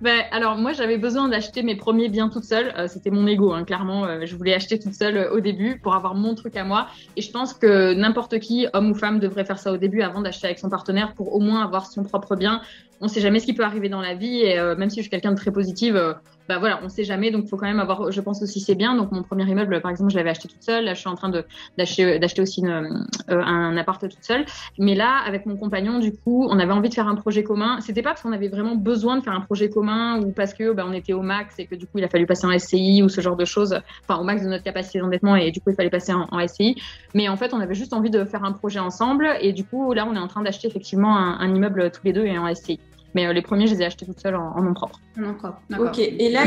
Ben, 0.00 0.22
alors 0.30 0.56
moi 0.56 0.72
j'avais 0.72 0.96
besoin 0.96 1.28
d'acheter 1.28 1.64
mes 1.64 1.74
premiers 1.74 2.08
biens 2.08 2.28
toute 2.28 2.44
seule. 2.44 2.72
Euh, 2.76 2.86
c'était 2.86 3.10
mon 3.10 3.26
ego, 3.26 3.52
hein, 3.52 3.64
clairement. 3.64 4.04
Euh, 4.04 4.26
je 4.26 4.36
voulais 4.36 4.54
acheter 4.54 4.78
toute 4.78 4.94
seule 4.94 5.28
au 5.32 5.40
début 5.40 5.80
pour 5.80 5.94
avoir 5.94 6.14
mon 6.14 6.36
truc 6.36 6.56
à 6.56 6.62
moi. 6.62 6.86
Et 7.16 7.22
je 7.22 7.32
pense 7.32 7.52
que 7.52 7.94
n'importe 7.94 8.38
qui, 8.38 8.68
homme 8.74 8.92
ou 8.92 8.94
femme, 8.94 9.18
devrait 9.18 9.44
faire 9.44 9.58
ça 9.58 9.72
au 9.72 9.76
début 9.76 10.02
avant 10.02 10.22
d'acheter 10.22 10.46
avec 10.46 10.60
son 10.60 10.68
partenaire 10.68 11.14
pour 11.14 11.34
au 11.34 11.40
moins 11.40 11.64
avoir 11.64 11.86
son 11.86 12.04
propre 12.04 12.36
bien. 12.36 12.62
On 13.00 13.08
sait 13.08 13.20
jamais 13.20 13.40
ce 13.40 13.46
qui 13.46 13.54
peut 13.54 13.64
arriver 13.64 13.88
dans 13.88 14.00
la 14.00 14.14
vie 14.14 14.40
et 14.40 14.56
même 14.76 14.90
si 14.90 14.96
je 14.96 15.02
suis 15.02 15.10
quelqu'un 15.10 15.32
de 15.32 15.36
très 15.36 15.52
positive, 15.52 16.16
bah 16.48 16.58
voilà, 16.58 16.80
on 16.82 16.88
sait 16.88 17.04
jamais. 17.04 17.30
Donc, 17.30 17.44
il 17.44 17.48
faut 17.48 17.58
quand 17.58 17.66
même 17.66 17.78
avoir, 17.78 18.10
je 18.10 18.20
pense 18.22 18.42
aussi, 18.42 18.60
c'est 18.60 18.74
bien. 18.74 18.96
Donc, 18.96 19.12
mon 19.12 19.22
premier 19.22 19.44
immeuble, 19.44 19.80
par 19.82 19.90
exemple, 19.90 20.10
je 20.10 20.16
l'avais 20.16 20.30
acheté 20.30 20.48
toute 20.48 20.62
seule. 20.62 20.86
Là, 20.86 20.94
je 20.94 21.00
suis 21.00 21.08
en 21.08 21.14
train 21.14 21.30
d'acheter, 21.76 22.18
d'acheter 22.18 22.40
aussi 22.40 22.60
une, 22.60 23.06
un 23.28 23.76
appart 23.76 24.00
toute 24.00 24.24
seule. 24.24 24.46
Mais 24.78 24.94
là, 24.94 25.18
avec 25.26 25.44
mon 25.44 25.56
compagnon, 25.56 25.98
du 25.98 26.12
coup, 26.12 26.46
on 26.48 26.58
avait 26.58 26.72
envie 26.72 26.88
de 26.88 26.94
faire 26.94 27.06
un 27.06 27.16
projet 27.16 27.42
commun. 27.42 27.80
C'était 27.80 28.02
pas 28.02 28.10
parce 28.10 28.22
qu'on 28.22 28.32
avait 28.32 28.48
vraiment 28.48 28.76
besoin 28.76 29.18
de 29.18 29.22
faire 29.22 29.34
un 29.34 29.40
projet 29.40 29.68
commun 29.68 30.20
ou 30.20 30.32
parce 30.32 30.54
que 30.54 30.72
bah, 30.72 30.84
on 30.86 30.92
était 30.92 31.12
au 31.12 31.22
max 31.22 31.58
et 31.58 31.66
que 31.66 31.74
du 31.74 31.86
coup 31.86 31.98
il 31.98 32.04
a 32.04 32.08
fallu 32.08 32.26
passer 32.26 32.46
en 32.46 32.58
SCI 32.58 33.02
ou 33.02 33.08
ce 33.08 33.20
genre 33.20 33.36
de 33.36 33.44
choses, 33.44 33.78
enfin 34.02 34.20
au 34.20 34.24
max 34.24 34.42
de 34.42 34.48
notre 34.48 34.64
capacité 34.64 34.98
d'endettement 34.98 35.36
et 35.36 35.50
du 35.50 35.60
coup 35.60 35.70
il 35.70 35.76
fallait 35.76 35.90
passer 35.90 36.12
en, 36.12 36.46
SCI. 36.46 36.76
Mais 37.14 37.28
en 37.28 37.36
fait 37.36 37.52
on 37.52 37.60
avait 37.60 37.74
juste 37.74 37.92
envie 37.92 38.10
de 38.10 38.24
faire 38.24 38.44
un 38.44 38.52
projet 38.52 38.78
ensemble 38.78 39.28
et 39.40 39.52
du 39.52 39.64
coup 39.64 39.92
là 39.92 40.06
on 40.08 40.14
est 40.14 40.18
en 40.18 40.28
train 40.28 40.42
d'acheter 40.42 40.68
effectivement 40.68 41.16
un, 41.16 41.54
immeuble 41.54 41.90
tous 41.90 42.02
les 42.04 42.12
deux 42.12 42.24
et 42.24 42.38
en 42.38 42.52
SCI. 42.54 42.80
Mais 43.14 43.26
euh, 43.26 43.32
les 43.32 43.42
premiers, 43.42 43.66
je 43.66 43.74
les 43.74 43.82
ai 43.82 43.86
achetés 43.86 44.06
toutes 44.06 44.20
seules 44.20 44.36
en, 44.36 44.60
nom 44.62 44.74
propre. 44.74 45.00
En 45.16 45.22
nom 45.22 45.34
propre, 45.34 45.60
Ok. 45.78 45.98
Et 45.98 46.30
là, 46.30 46.42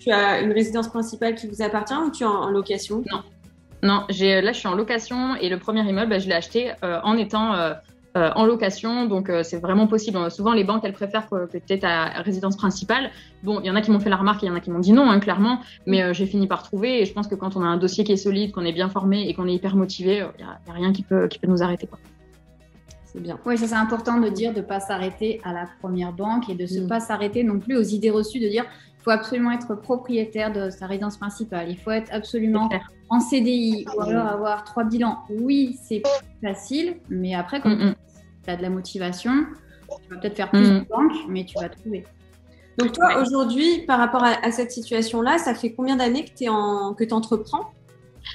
tu 0.00 0.10
as 0.10 0.40
une 0.40 0.52
résidence 0.52 0.88
principale 0.88 1.34
qui 1.34 1.48
vous 1.48 1.62
appartient 1.62 1.94
ou 1.94 2.10
tu 2.10 2.22
es 2.24 2.26
en, 2.26 2.50
location? 2.50 3.02
Non. 3.10 3.22
Non, 3.84 4.06
là, 4.08 4.52
je 4.52 4.58
suis 4.58 4.68
en 4.68 4.76
location 4.76 5.34
et 5.36 5.48
le 5.48 5.58
premier 5.58 5.80
immeuble, 5.80 6.10
bah, 6.10 6.18
je 6.20 6.28
l'ai 6.28 6.34
acheté 6.34 6.70
euh, 6.84 7.00
en 7.02 7.16
étant 7.16 7.54
euh, 7.54 7.74
euh, 8.14 8.30
en 8.34 8.44
location. 8.44 9.06
Donc, 9.06 9.30
euh, 9.30 9.42
c'est 9.42 9.58
vraiment 9.58 9.86
possible. 9.86 10.30
Souvent, 10.30 10.52
les 10.52 10.64
banques, 10.64 10.82
elles 10.84 10.92
préfèrent 10.92 11.28
que, 11.30 11.46
que 11.46 11.56
tu 11.56 11.72
aies 11.72 11.78
ta 11.78 12.04
résidence 12.22 12.56
principale. 12.56 13.10
Bon, 13.42 13.60
il 13.60 13.66
y 13.66 13.70
en 13.70 13.74
a 13.74 13.80
qui 13.80 13.90
m'ont 13.90 14.00
fait 14.00 14.10
la 14.10 14.16
remarque, 14.16 14.42
il 14.42 14.46
y 14.46 14.50
en 14.50 14.54
a 14.54 14.60
qui 14.60 14.70
m'ont 14.70 14.80
dit 14.80 14.92
non, 14.92 15.10
hein, 15.10 15.18
clairement. 15.18 15.60
Mais 15.86 16.02
euh, 16.02 16.12
j'ai 16.12 16.26
fini 16.26 16.46
par 16.46 16.62
trouver. 16.62 17.00
Et 17.00 17.06
je 17.06 17.12
pense 17.14 17.26
que 17.26 17.34
quand 17.34 17.56
on 17.56 17.62
a 17.62 17.66
un 17.66 17.78
dossier 17.78 18.04
qui 18.04 18.12
est 18.12 18.18
solide, 18.18 18.52
qu'on 18.52 18.66
est 18.66 18.72
bien 18.72 18.90
formé 18.90 19.28
et 19.28 19.34
qu'on 19.34 19.48
est 19.48 19.54
hyper 19.54 19.76
motivé, 19.76 20.26
il 20.38 20.44
n'y 20.44 20.50
a, 20.50 20.60
a, 20.68 20.72
rien 20.74 20.92
qui 20.92 21.02
peut, 21.02 21.26
qui 21.26 21.38
peut 21.38 21.46
nous 21.46 21.62
arrêter. 21.62 21.86
Quoi. 21.86 21.98
C'est 23.12 23.20
bien. 23.20 23.38
Oui, 23.44 23.58
ça 23.58 23.66
c'est 23.66 23.74
important 23.74 24.18
de 24.18 24.28
dire 24.28 24.52
de 24.52 24.60
ne 24.60 24.64
pas 24.64 24.80
s'arrêter 24.80 25.40
à 25.44 25.52
la 25.52 25.68
première 25.80 26.12
banque 26.12 26.48
et 26.48 26.54
de 26.54 26.62
ne 26.62 26.84
mm. 26.84 26.88
pas 26.88 27.00
s'arrêter 27.00 27.44
non 27.44 27.58
plus 27.58 27.76
aux 27.76 27.82
idées 27.82 28.10
reçues 28.10 28.40
de 28.40 28.48
dire 28.48 28.64
il 28.98 29.02
faut 29.02 29.10
absolument 29.10 29.50
être 29.50 29.74
propriétaire 29.74 30.52
de 30.52 30.70
sa 30.70 30.86
résidence 30.86 31.16
principale, 31.18 31.68
il 31.68 31.76
faut 31.76 31.90
être 31.90 32.12
absolument 32.12 32.70
en 33.08 33.20
CDI 33.20 33.84
ou 33.96 34.00
alors 34.00 34.28
avoir 34.28 34.64
trois 34.64 34.84
bilans. 34.84 35.18
Oui, 35.28 35.78
c'est 35.82 36.02
facile, 36.42 36.96
mais 37.10 37.34
après, 37.34 37.60
quand 37.60 37.68
mm, 37.68 37.90
mm. 37.90 37.94
tu 38.44 38.50
as 38.50 38.56
de 38.56 38.62
la 38.62 38.70
motivation, 38.70 39.32
tu 39.88 40.14
vas 40.14 40.20
peut-être 40.20 40.36
faire 40.36 40.50
plus 40.50 40.70
de 40.70 40.86
banque, 40.88 41.12
mais 41.28 41.44
tu 41.44 41.58
vas 41.58 41.68
trouver. 41.68 42.04
Donc 42.78 42.92
toi, 42.92 43.20
aujourd'hui, 43.20 43.82
par 43.86 43.98
rapport 43.98 44.24
à, 44.24 44.50
cette 44.50 44.70
situation-là, 44.70 45.38
ça 45.38 45.54
fait 45.54 45.72
combien 45.72 45.96
d'années 45.96 46.24
que 46.24 46.32
tu 46.34 46.48
en... 46.48 46.96
entreprends 47.10 47.72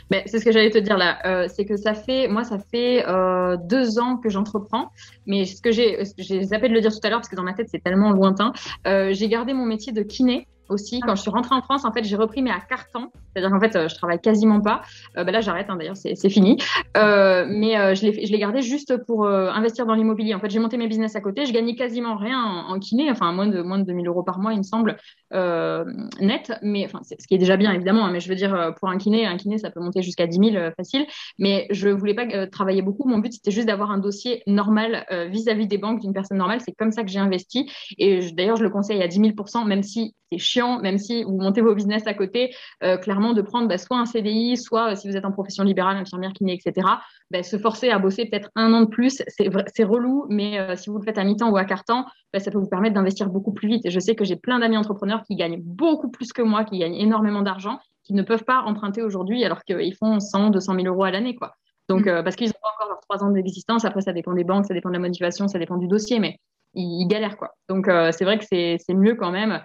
ben, 0.10 0.22
c'est 0.25 0.39
ce 0.39 0.46
que 0.46 0.51
j'allais 0.51 0.70
te 0.70 0.77
dire 0.77 0.98
là. 0.98 1.20
Euh, 1.25 1.48
c'est 1.54 1.66
que 1.66 1.77
ça 1.77 1.94
fait, 1.94 2.27
moi, 2.27 2.44
ça 2.44 2.58
fait 2.60 3.06
euh, 3.08 3.58
deux 3.58 4.00
ans 4.00 4.18
que 4.18 4.30
j'entreprends. 4.30 4.92
Mais 5.25 5.46
ce 5.46 5.62
que 5.62 5.72
j'ai, 5.72 6.04
j'ai 6.18 6.44
zappé 6.44 6.70
de 6.70 6.74
le 6.74 6.82
dire 6.82 6.92
tout 6.92 7.00
à 7.04 7.10
l'heure 7.10 7.20
parce 7.20 7.30
que 7.30 7.36
dans 7.36 7.44
ma 7.44 7.54
tête, 7.54 7.68
c'est 7.70 7.84
tellement 7.84 8.12
lointain. 8.12 8.54
Euh, 8.86 9.13
j'ai 9.13 9.27
gardé 9.27 9.54
mon 9.54 9.66
métier 9.66 9.94
de 9.94 10.04
kiné 10.04 10.48
aussi. 10.70 11.00
Quand 11.02 11.16
je 11.16 11.22
suis 11.22 11.32
rentrée 11.32 11.56
en 11.56 11.62
France, 11.62 11.86
en 11.86 11.92
fait, 11.92 12.04
j'ai 12.04 12.16
repris, 12.16 12.42
mais 12.42 12.52
à 12.52 12.60
carton. 12.60 13.10
C'est-à-dire 13.34 13.52
qu'en 13.52 13.60
fait, 13.60 13.76
euh, 13.76 13.88
je 13.88 13.96
travaille 13.96 14.20
quasiment 14.20 14.62
pas. 14.62 14.82
Euh, 15.18 15.24
bah 15.24 15.32
là, 15.32 15.42
j'arrête, 15.42 15.68
hein, 15.70 15.76
d'ailleurs, 15.76 15.98
c'est 15.98 16.30
fini. 16.30 16.58
Euh, 16.96 17.46
mais 17.50 17.78
euh, 17.78 17.96
je 17.96 18.06
l'ai 18.06 18.40
gardé 18.40 18.62
juste 18.62 18.98
pour 19.06 19.28
investir 19.28 19.86
dans 19.86 19.94
l'immobilier. 19.94 20.34
En 20.34 20.40
fait, 20.40 20.50
j'ai 20.50 20.60
monté 20.60 20.78
mes 20.78 20.88
business 20.88 21.16
à 21.16 21.22
côté. 21.22 21.46
Je 21.46 21.54
gagnais 21.54 21.76
quasiment 21.76 22.16
rien 22.16 22.40
en, 22.42 22.76
en, 22.76 22.80
kiné, 22.80 23.10
enfin, 23.12 23.32
moins 23.32 23.48
de, 23.48 23.62
moins 23.62 23.80
de 23.80 23.84
2000 23.84 24.08
euros 24.08 24.24
par 24.24 24.40
mois, 24.40 24.54
il 24.54 24.60
me 24.60 24.64
semble, 24.64 24.98
net. 25.32 26.54
Mais, 26.62 26.86
enfin, 26.86 27.02
ce 27.04 27.28
qui 27.28 27.36
est 27.36 27.38
déjà 27.38 27.58
bien, 27.58 27.72
évidemment. 27.74 28.06
Hein, 28.06 28.12
mais 28.12 28.20
je 28.20 28.30
veux 28.30 28.36
dire, 28.36 28.74
pour 28.80 28.90
un 28.90 28.98
kiné, 28.98 29.26
un 29.26 29.38
kiné, 29.38 29.58
ça 29.58 29.70
peut 29.70 29.80
monter 29.80 30.02
jusqu'à 30.02 30.28
10 30.28 30.52
000 30.52 30.72
facile. 30.76 31.06
Mais 31.38 31.68
je 31.72 31.90
voulais 31.90 32.16
pas 32.16 32.48
travailler 32.48 32.82
beaucoup. 32.82 33.08
Mon 33.08 33.20
but, 33.20 33.34
c'était 33.34 33.52
juste 33.52 33.68
d'avoir 33.68 33.92
un 33.92 33.98
dossier 33.98 34.44
normal 34.48 35.06
vis-à-vis 35.30 35.66
-vis 35.66 35.68
des 35.68 35.78
banques 35.78 36.02
d'une 36.02 36.14
personne 36.14 36.38
normale. 36.38 36.60
C'est 36.62 36.74
comme 36.74 36.92
ça 36.92 37.04
que 37.04 37.10
j'ai 37.10 37.20
investi. 37.20 37.70
Et 37.98 38.32
d'ailleurs, 38.32 38.58
je 38.58 38.64
le 38.64 38.70
conseille 38.70 39.02
à 39.02 39.08
10 39.08 39.20
000% 39.20 39.66
même 39.66 39.84
si 39.84 40.16
c'est 40.31 40.38
chiant, 40.38 40.79
même 40.79 40.98
si 40.98 41.24
vous 41.24 41.38
montez 41.38 41.62
vos 41.62 41.74
business 41.74 42.05
à 42.05 42.13
côté, 42.13 42.53
euh, 42.84 42.98
clairement 42.98 43.34
de 43.34 43.41
prendre 43.41 43.67
bah, 43.67 43.77
soit 43.77 43.98
un 43.98 44.05
CDI, 44.05 44.57
soit 44.57 44.91
euh, 44.91 44.96
si 44.96 45.10
vous 45.10 45.15
êtes 45.15 45.25
en 45.25 45.31
profession 45.31 45.63
libérale, 45.63 45.98
infirmière, 45.98 46.34
kiné, 46.34 46.53
etc., 46.53 46.88
bah, 47.31 47.43
se 47.43 47.57
forcer 47.57 47.89
à 47.89 48.00
bosser 48.00 48.25
peut-être 48.25 48.50
un 48.55 48.74
an 48.74 48.81
de 48.81 48.88
plus, 48.88 49.22
c'est 49.27 49.84
relou, 49.84 50.25
mais 50.29 50.60
euh, 50.60 50.75
si 50.75 50.89
vous 50.89 50.98
le 50.98 51.03
faites 51.03 51.17
à 51.17 51.24
mi-temps 51.24 51.50
ou 51.50 51.57
à 51.57 51.65
quart-temps, 51.65 52.05
bah, 52.34 52.39
ça 52.39 52.51
peut 52.51 52.60
vous 52.60 52.67
permettre 52.67 52.96
d'investir 52.96 53.29
beaucoup 53.29 53.53
plus 53.53 53.67
vite. 53.67 53.86
Et 53.86 53.89
je 53.89 54.00
sais 54.00 54.15
que 54.15 54.25
j'ai 54.25 54.36
plein 54.36 54.60
d'amis 54.60 54.77
entrepreneurs 54.77 55.24
qui 55.24 55.36
gagnent 55.36 55.62
beaucoup 55.62 56.10
plus 56.10 56.34
que 56.34 56.41
moi, 56.41 56.65
qui 56.65 56.79
gagnent 56.79 56.96
énormément 56.96 57.41
d'argent, 57.41 57.79
qui 58.03 58.13
ne 58.13 58.22
peuvent 58.22 58.43
pas 58.43 58.62
emprunter 58.62 59.01
aujourd'hui 59.01 59.43
alors 59.43 59.63
qu'ils 59.63 59.96
font 59.96 60.19
100, 60.19 60.50
200 60.50 60.75
000 60.75 60.88
euros 60.88 61.03
à 61.03 61.12
l'année, 61.12 61.36
quoi. 61.36 61.53
Donc, 61.88 62.05
mm. 62.05 62.24
parce 62.24 62.36
qu'ils 62.36 62.48
n'ont 62.48 62.53
pas 62.62 62.69
encore 62.75 62.89
leurs 62.89 63.00
trois 63.01 63.24
ans 63.24 63.31
d'existence. 63.31 63.86
Après, 63.86 64.01
ça 64.01 64.12
dépend 64.12 64.34
des 64.34 64.43
banques, 64.43 64.65
ça 64.65 64.74
dépend 64.74 64.89
de 64.89 64.96
la 64.96 65.00
motivation, 65.00 65.48
ça 65.48 65.57
dépend 65.57 65.77
du 65.77 65.88
dossier, 65.88 66.19
mais 66.19 66.38
ils, 66.74 67.03
ils 67.03 67.07
galèrent, 67.07 67.38
quoi. 67.38 67.55
Donc, 67.69 67.89
c'est 68.12 68.25
vrai 68.25 68.38
que 68.38 68.46
c'est 68.46 68.93
mieux 68.93 69.15
quand 69.15 69.31
même 69.31 69.62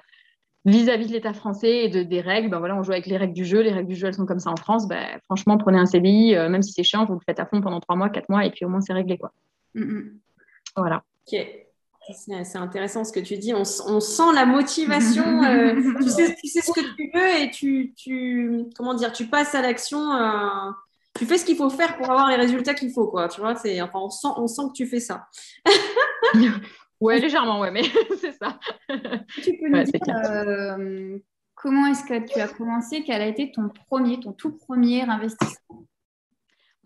vis-à-vis 0.64 1.06
de 1.06 1.12
l'État 1.12 1.32
français 1.32 1.84
et 1.84 1.88
de, 1.88 2.02
des 2.02 2.20
règles, 2.20 2.48
ben 2.48 2.58
voilà, 2.58 2.76
on 2.76 2.82
joue 2.82 2.92
avec 2.92 3.06
les 3.06 3.16
règles 3.16 3.34
du 3.34 3.44
jeu. 3.44 3.60
Les 3.62 3.72
règles 3.72 3.88
du 3.88 3.96
jeu, 3.96 4.08
elles 4.08 4.14
sont 4.14 4.26
comme 4.26 4.38
ça 4.38 4.50
en 4.50 4.56
France. 4.56 4.86
Ben, 4.86 5.18
franchement, 5.24 5.58
prenez 5.58 5.78
un 5.78 5.86
CDI, 5.86 6.36
euh, 6.36 6.48
même 6.48 6.62
si 6.62 6.72
c'est 6.72 6.84
chiant, 6.84 7.04
vous 7.04 7.14
le 7.14 7.20
faites 7.24 7.40
à 7.40 7.46
fond 7.46 7.60
pendant 7.60 7.80
trois 7.80 7.96
mois, 7.96 8.10
quatre 8.10 8.28
mois, 8.28 8.44
et 8.44 8.50
puis 8.50 8.64
au 8.64 8.68
moins 8.68 8.80
c'est 8.80 8.92
réglé. 8.92 9.18
Quoi. 9.18 9.32
Mm, 9.74 9.82
mm. 9.82 10.20
Voilà. 10.76 11.02
Ok. 11.26 11.38
C'est 12.10 12.58
intéressant 12.58 13.04
ce 13.04 13.12
que 13.12 13.20
tu 13.20 13.36
dis. 13.36 13.54
On, 13.54 13.62
on 13.86 14.00
sent 14.00 14.32
la 14.34 14.44
motivation. 14.44 15.44
Euh, 15.44 15.74
tu, 16.02 16.08
sais, 16.08 16.34
tu, 16.34 16.48
sais, 16.48 16.60
ce 16.60 16.72
que 16.72 16.80
tu 16.96 17.10
veux 17.14 17.40
et 17.40 17.50
tu, 17.50 17.94
tu 17.96 18.64
comment 18.76 18.94
dire, 18.94 19.12
tu 19.12 19.26
passes 19.26 19.54
à 19.54 19.62
l'action. 19.62 20.12
Euh, 20.12 20.70
tu 21.16 21.26
fais 21.26 21.38
ce 21.38 21.44
qu'il 21.44 21.56
faut 21.56 21.70
faire 21.70 21.96
pour 21.96 22.10
avoir 22.10 22.28
les 22.28 22.36
résultats 22.36 22.74
qu'il 22.74 22.90
faut, 22.90 23.06
quoi. 23.06 23.28
Tu 23.28 23.40
vois, 23.40 23.54
c'est 23.54 23.80
enfin, 23.80 24.00
on 24.00 24.10
sent, 24.10 24.28
on 24.36 24.46
sent 24.48 24.62
que 24.68 24.72
tu 24.72 24.86
fais 24.86 24.98
ça. 24.98 25.26
Ouais, 27.02 27.18
légèrement, 27.18 27.58
ouais, 27.58 27.72
mais 27.72 27.82
c'est 28.20 28.30
ça. 28.30 28.60
Tu 29.42 29.58
peux 29.58 29.68
nous 29.68 29.82
dire 29.82 30.16
euh, 30.24 31.18
comment 31.56 31.86
est-ce 31.86 32.04
que 32.04 32.32
tu 32.32 32.38
as 32.38 32.46
commencé? 32.46 33.02
Quel 33.02 33.20
a 33.20 33.26
été 33.26 33.50
ton 33.50 33.70
premier, 33.70 34.20
ton 34.20 34.32
tout 34.32 34.52
premier 34.52 35.02
investissement? 35.02 35.84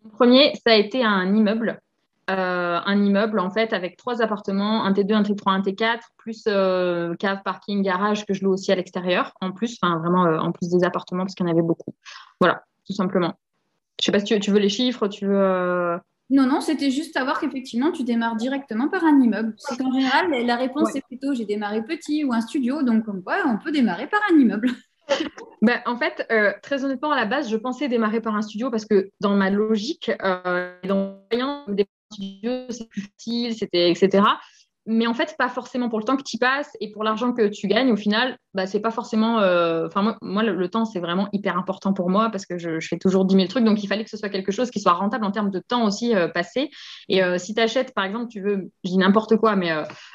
Mon 0.03 0.11
premier, 0.11 0.55
ça 0.55 0.73
a 0.73 0.75
été 0.75 1.05
un 1.05 1.35
immeuble. 1.35 1.83
Euh, 2.31 2.81
un 2.83 3.05
immeuble 3.05 3.39
en 3.39 3.51
fait 3.51 3.75
avec 3.75 3.99
trois 3.99 4.23
appartements, 4.23 4.85
un 4.85 4.93
T2, 4.93 5.13
un 5.13 5.23
T3, 5.23 5.51
un 5.51 5.61
T4, 5.61 6.01
plus 6.17 6.45
euh, 6.49 7.15
cave, 7.17 7.43
parking, 7.45 7.83
garage 7.83 8.25
que 8.25 8.33
je 8.33 8.43
loue 8.43 8.53
aussi 8.55 8.73
à 8.73 8.75
l'extérieur 8.75 9.35
en 9.43 9.53
plus, 9.53 9.79
enfin 9.81 9.99
vraiment 9.99 10.23
en 10.23 10.51
plus 10.51 10.71
des 10.71 10.83
appartements 10.83 11.25
parce 11.25 11.35
qu'il 11.35 11.47
y 11.47 11.49
en 11.49 11.53
avait 11.53 11.63
beaucoup. 11.63 11.95
Voilà, 12.41 12.65
tout 12.87 12.95
simplement. 12.95 13.35
Je 14.01 14.07
sais 14.07 14.13
pas 14.13 14.19
si 14.19 14.25
tu, 14.25 14.41
tu 14.41 14.51
veux 14.51 14.59
les 14.59 14.71
chiffres, 14.71 15.09
tu 15.09 15.27
veux. 15.27 16.01
Non, 16.29 16.47
non, 16.47 16.61
c'était 16.61 16.91
juste 16.91 17.15
savoir 17.15 17.39
qu'effectivement, 17.39 17.93
tu 17.93 18.03
démarres 18.03 18.37
directement 18.37 18.89
par 18.89 19.05
un 19.05 19.21
immeuble. 19.21 19.55
C'est 19.59 19.77
qu'en 19.77 19.93
général, 19.93 20.31
la 20.45 20.57
réponse 20.57 20.95
est 20.97 21.05
plutôt 21.07 21.35
j'ai 21.35 21.45
démarré 21.45 21.85
petit 21.85 22.25
ou 22.25 22.33
un 22.33 22.41
studio, 22.41 22.83
donc 22.83 23.05
comme 23.05 23.23
quoi 23.23 23.37
on 23.47 23.59
peut 23.59 23.71
démarrer 23.71 24.09
par 24.09 24.21
un 24.31 24.39
immeuble. 24.39 24.71
Ben, 25.63 25.81
en 25.87 25.97
fait, 25.97 26.27
euh, 26.31 26.53
très 26.63 26.85
honnêtement, 26.85 27.13
à 27.13 27.17
la 27.17 27.25
base, 27.25 27.49
je 27.49 27.57
pensais 27.57 27.89
démarrer 27.89 28.21
par 28.21 28.37
un 28.37 28.43
studio 28.43 28.71
parce 28.71 28.85
que 28.85 29.11
dans 29.21 29.35
ma 29.35 29.51
logique, 29.51 30.11
euh, 30.23 30.75
dans 30.85 31.19
des 31.69 31.87
studios, 32.13 32.67
c'est 32.71 32.89
plus 32.89 33.03
facile, 33.03 33.55
c'était 33.55 33.91
etc. 33.91 34.23
mais 34.87 35.07
en 35.07 35.15
fait, 35.15 35.35
pas 35.37 35.49
forcément 35.49 35.89
pour 35.89 35.99
le 35.99 36.05
temps 36.05 36.17
que 36.17 36.23
tu 36.23 36.39
passes 36.39 36.71
et 36.81 36.91
pour 36.91 37.03
l'argent 37.03 37.33
que 37.33 37.49
tu 37.49 37.67
gagnes. 37.67 37.91
Au 37.91 37.97
final, 37.97 38.39
bah, 38.55 38.67
c'est 38.67 38.81
pas 38.81 38.93
forcément. 38.93 39.41
Euh, 39.41 39.87
enfin, 39.87 40.17
moi, 40.23 40.45
le, 40.45 40.69
temps, 40.69 40.85
c'est 40.85 41.01
vraiment 41.01 41.29
hyper 41.33 41.59
important 41.59 41.93
pour 41.93 42.09
moi 42.09 42.31
parce 42.31 42.47
que 42.47 42.57
je, 42.57 42.79
fais 42.81 42.97
toujours 42.97 43.25
10 43.25 43.35
000 43.35 43.47
trucs. 43.49 43.65
Donc, 43.65 43.83
il 43.83 43.89
fallait 43.89 44.05
que 44.05 44.11
ce 44.11 44.17
soit 44.17 44.29
quelque 44.29 44.53
chose 44.53 44.71
qui 44.71 44.81
soit 44.81 44.93
rentable 44.93 45.25
en 45.25 45.33
termes 45.33 45.51
de 45.51 45.59
temps 45.59 45.85
aussi 45.85 46.15
euh, 46.15 46.29
passé. 46.29 46.71
Et 47.09 47.23
euh, 47.23 47.37
si 47.37 47.55
tu 47.55 47.61
achètes, 47.61 47.95
par 47.95 48.05
exemple, 48.05 48.29
tu 48.29 48.41
veux, 48.41 48.71
je 48.85 48.91
dis 48.91 48.99
n'importe 48.99 49.37
quoi, 49.37 49.57
mais 49.57 49.73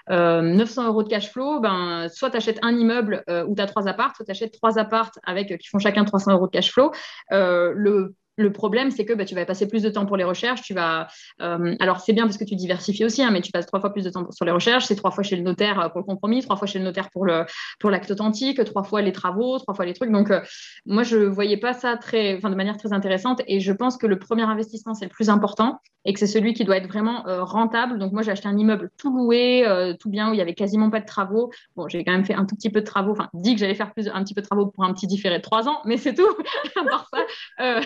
900 0.10 0.88
euros 0.88 1.04
de 1.04 1.10
cash 1.10 1.30
flow, 1.32 1.60
ben, 1.60 2.08
soit 2.10 2.30
tu 2.30 2.38
achètes 2.38 2.60
un 2.62 2.78
immeuble 2.78 3.24
où 3.48 3.56
tu 3.56 3.62
as 3.62 3.68
trois 3.68 3.88
apparts, 3.88 4.16
soit 4.16 4.26
tu 4.26 4.32
achètes 4.32 4.54
trois 4.54 4.80
apparts 4.80 5.12
avec, 5.24 5.58
qui 5.58 5.68
font 5.68 5.80
chacun 5.80 6.06
300 6.06 6.32
euros 6.34 6.48
de 6.48 6.52
cash 6.52 6.72
flow. 6.72 6.92
le 7.30 8.16
le 8.38 8.52
problème, 8.52 8.92
c'est 8.92 9.06
que 9.06 9.14
bah, 9.14 9.26
tu 9.26 9.36
vas 9.36 9.46
passer 9.46 9.68
plus 9.68 9.84
de 9.84 9.90
temps 9.90 10.06
pour 10.06 10.18
les 10.18 10.24
recherches. 10.24 10.62
Tu 10.62 10.74
vas, 10.74 11.08
euh, 11.42 11.76
alors 11.80 12.00
c'est 12.00 12.14
bien 12.14 12.24
parce 12.26 12.38
que 12.38 12.44
tu 12.44 12.56
diversifies 12.56 13.06
aussi, 13.06 13.22
hein, 13.24 13.30
mais 13.32 13.42
tu 13.42 13.52
passes 13.52 13.66
trois 13.66 13.80
fois 13.80 13.92
plus 13.92 14.04
de 14.04 14.10
temps 14.10 14.30
sur 14.32 14.46
les 14.46 14.52
recherches. 14.52 14.86
C'est 14.86 14.96
trois 14.96 15.12
fois 15.12 15.24
chez 15.24 15.36
le 15.36 15.44
notaire 15.44 15.80
euh, 15.80 15.90
pour 15.90 16.00
le 16.00 16.06
compromis, 16.06 16.42
trois 16.42 16.56
fois 16.56 16.68
chez 16.68 16.80
le 16.80 16.86
notaire 16.86 17.10
pour 17.10 17.26
le 17.26 17.46
pour 17.80 17.90
l'acte 17.90 18.10
authentique, 18.12 18.64
trois 18.66 18.84
fois 18.84 19.02
les 19.02 19.12
travaux, 19.12 19.58
trois 19.60 19.74
fois 19.74 19.86
les 19.86 19.94
trucs. 19.94 20.12
Donc 20.12 20.32
euh, 20.32 20.42
moi 20.86 21.04
je 21.04 21.18
voyais 21.18 21.58
pas 21.58 21.74
ça 21.74 21.98
très, 21.98 22.38
de 22.38 22.56
manière 22.56 22.78
très 22.78 22.94
intéressante. 22.94 23.42
Et 23.48 23.60
je 23.60 23.72
pense 23.72 23.98
que 23.98 24.08
le 24.08 24.18
premier 24.18 24.44
investissement 24.44 24.94
c'est 24.94 25.06
le 25.06 25.12
plus 25.12 25.30
important 25.30 25.80
et 26.06 26.14
que 26.14 26.20
c'est 26.20 26.28
celui 26.28 26.54
qui 26.54 26.64
doit 26.64 26.78
être 26.78 26.88
vraiment 26.88 27.24
rentable. 27.26 28.00
Donc 28.00 28.12
moi 28.12 28.24
j'ai 28.24 28.32
acheté 28.32 28.48
un 28.48 28.58
immeuble 28.58 28.90
tout 28.98 29.16
loué, 29.16 29.96
tout 30.00 30.10
bien 30.10 30.32
où 30.32 30.34
il 30.34 30.38
y 30.38 30.42
avait 30.42 30.56
quasiment 30.56 30.90
pas 30.90 31.00
de 31.00 31.06
travaux. 31.06 31.52
Bon 31.76 31.88
j'ai 31.88 32.04
quand 32.04 32.12
même 32.12 32.26
fait 32.26 32.34
un 32.34 32.46
tout 32.46 32.56
petit 32.56 32.72
peu 32.72 32.82
de 32.82 32.86
travaux. 32.86 33.12
Enfin 33.12 33.30
dit 33.36 33.54
que 33.54 33.60
j'allais 33.60 33.76
faire 33.76 33.94
plus 33.94 34.08
un 34.08 34.24
petit 34.24 34.34
peu 34.34 34.42
de 34.42 34.48
travaux 34.48 34.66
pour 34.66 34.84
un 34.84 34.94
petit 34.94 35.06
différé 35.06 35.38
de 35.38 35.44
trois 35.44 35.68
ans, 35.68 35.80
mais 35.86 35.98
c'est 35.98 36.16
tout. 36.16 36.28
à 36.76 37.06
ça. 37.14 37.82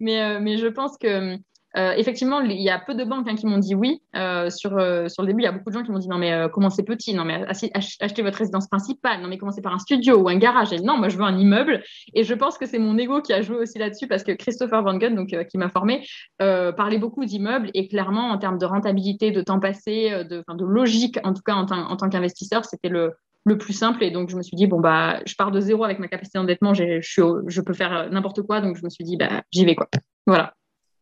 Mais, 0.00 0.20
euh, 0.20 0.38
mais 0.40 0.56
je 0.56 0.66
pense 0.66 0.96
que 0.98 1.36
euh, 1.76 1.92
effectivement, 1.96 2.40
il 2.40 2.62
y 2.62 2.70
a 2.70 2.78
peu 2.78 2.94
de 2.94 3.02
banques 3.02 3.26
hein, 3.28 3.34
qui 3.34 3.46
m'ont 3.46 3.58
dit 3.58 3.74
oui. 3.74 4.00
Euh, 4.14 4.48
sur, 4.48 4.70
sur 4.70 5.22
le 5.22 5.26
début, 5.26 5.42
il 5.42 5.44
y 5.44 5.48
a 5.48 5.52
beaucoup 5.52 5.70
de 5.70 5.74
gens 5.74 5.82
qui 5.82 5.90
m'ont 5.90 5.98
dit 5.98 6.08
non, 6.08 6.18
mais 6.18 6.48
commencez 6.52 6.84
petit, 6.84 7.14
non, 7.14 7.24
mais 7.24 7.44
achetez 7.48 8.22
votre 8.22 8.38
résidence 8.38 8.68
principale, 8.68 9.20
non, 9.20 9.26
mais 9.26 9.38
commencez 9.38 9.60
par 9.60 9.74
un 9.74 9.80
studio 9.80 10.18
ou 10.18 10.28
un 10.28 10.36
garage. 10.36 10.70
Non, 10.82 10.96
moi, 10.96 11.08
je 11.08 11.16
veux 11.16 11.24
un 11.24 11.36
immeuble. 11.36 11.82
Et 12.14 12.22
je 12.22 12.32
pense 12.32 12.58
que 12.58 12.66
c'est 12.66 12.78
mon 12.78 12.96
ego 12.96 13.20
qui 13.22 13.32
a 13.32 13.42
joué 13.42 13.56
aussi 13.56 13.80
là-dessus 13.80 14.06
parce 14.06 14.22
que 14.22 14.30
Christopher 14.30 14.84
Van 14.84 14.96
Gunn, 14.96 15.16
donc, 15.16 15.34
qui 15.48 15.58
m'a 15.58 15.68
formé, 15.68 16.06
parlait 16.38 16.98
beaucoup 16.98 17.24
d'immeubles. 17.24 17.70
Et 17.74 17.88
clairement, 17.88 18.30
en 18.30 18.38
termes 18.38 18.58
de 18.58 18.66
rentabilité, 18.66 19.32
de 19.32 19.40
temps 19.40 19.58
passé, 19.58 20.24
de, 20.30 20.44
logique, 20.64 21.18
en 21.24 21.34
tout 21.34 21.42
cas 21.44 21.54
en 21.54 21.96
tant 21.96 22.08
qu'investisseur, 22.08 22.64
c'était 22.64 22.88
le, 22.88 23.14
le 23.44 23.58
plus 23.58 23.72
simple. 23.72 24.02
Et 24.02 24.10
donc, 24.10 24.30
je 24.30 24.36
me 24.36 24.42
suis 24.42 24.56
dit, 24.56 24.66
bon, 24.66 24.80
bah, 24.80 25.20
je 25.26 25.34
pars 25.34 25.50
de 25.50 25.60
zéro 25.60 25.84
avec 25.84 25.98
ma 25.98 26.08
capacité 26.08 26.38
d'endettement, 26.38 26.74
je, 26.74 27.00
je 27.00 27.60
peux 27.60 27.74
faire 27.74 27.92
euh, 27.92 28.08
n'importe 28.08 28.42
quoi. 28.42 28.60
Donc, 28.60 28.76
je 28.76 28.84
me 28.84 28.90
suis 28.90 29.04
dit, 29.04 29.16
bah, 29.16 29.42
j'y 29.50 29.64
vais, 29.64 29.74
quoi. 29.74 29.88
Voilà. 30.26 30.54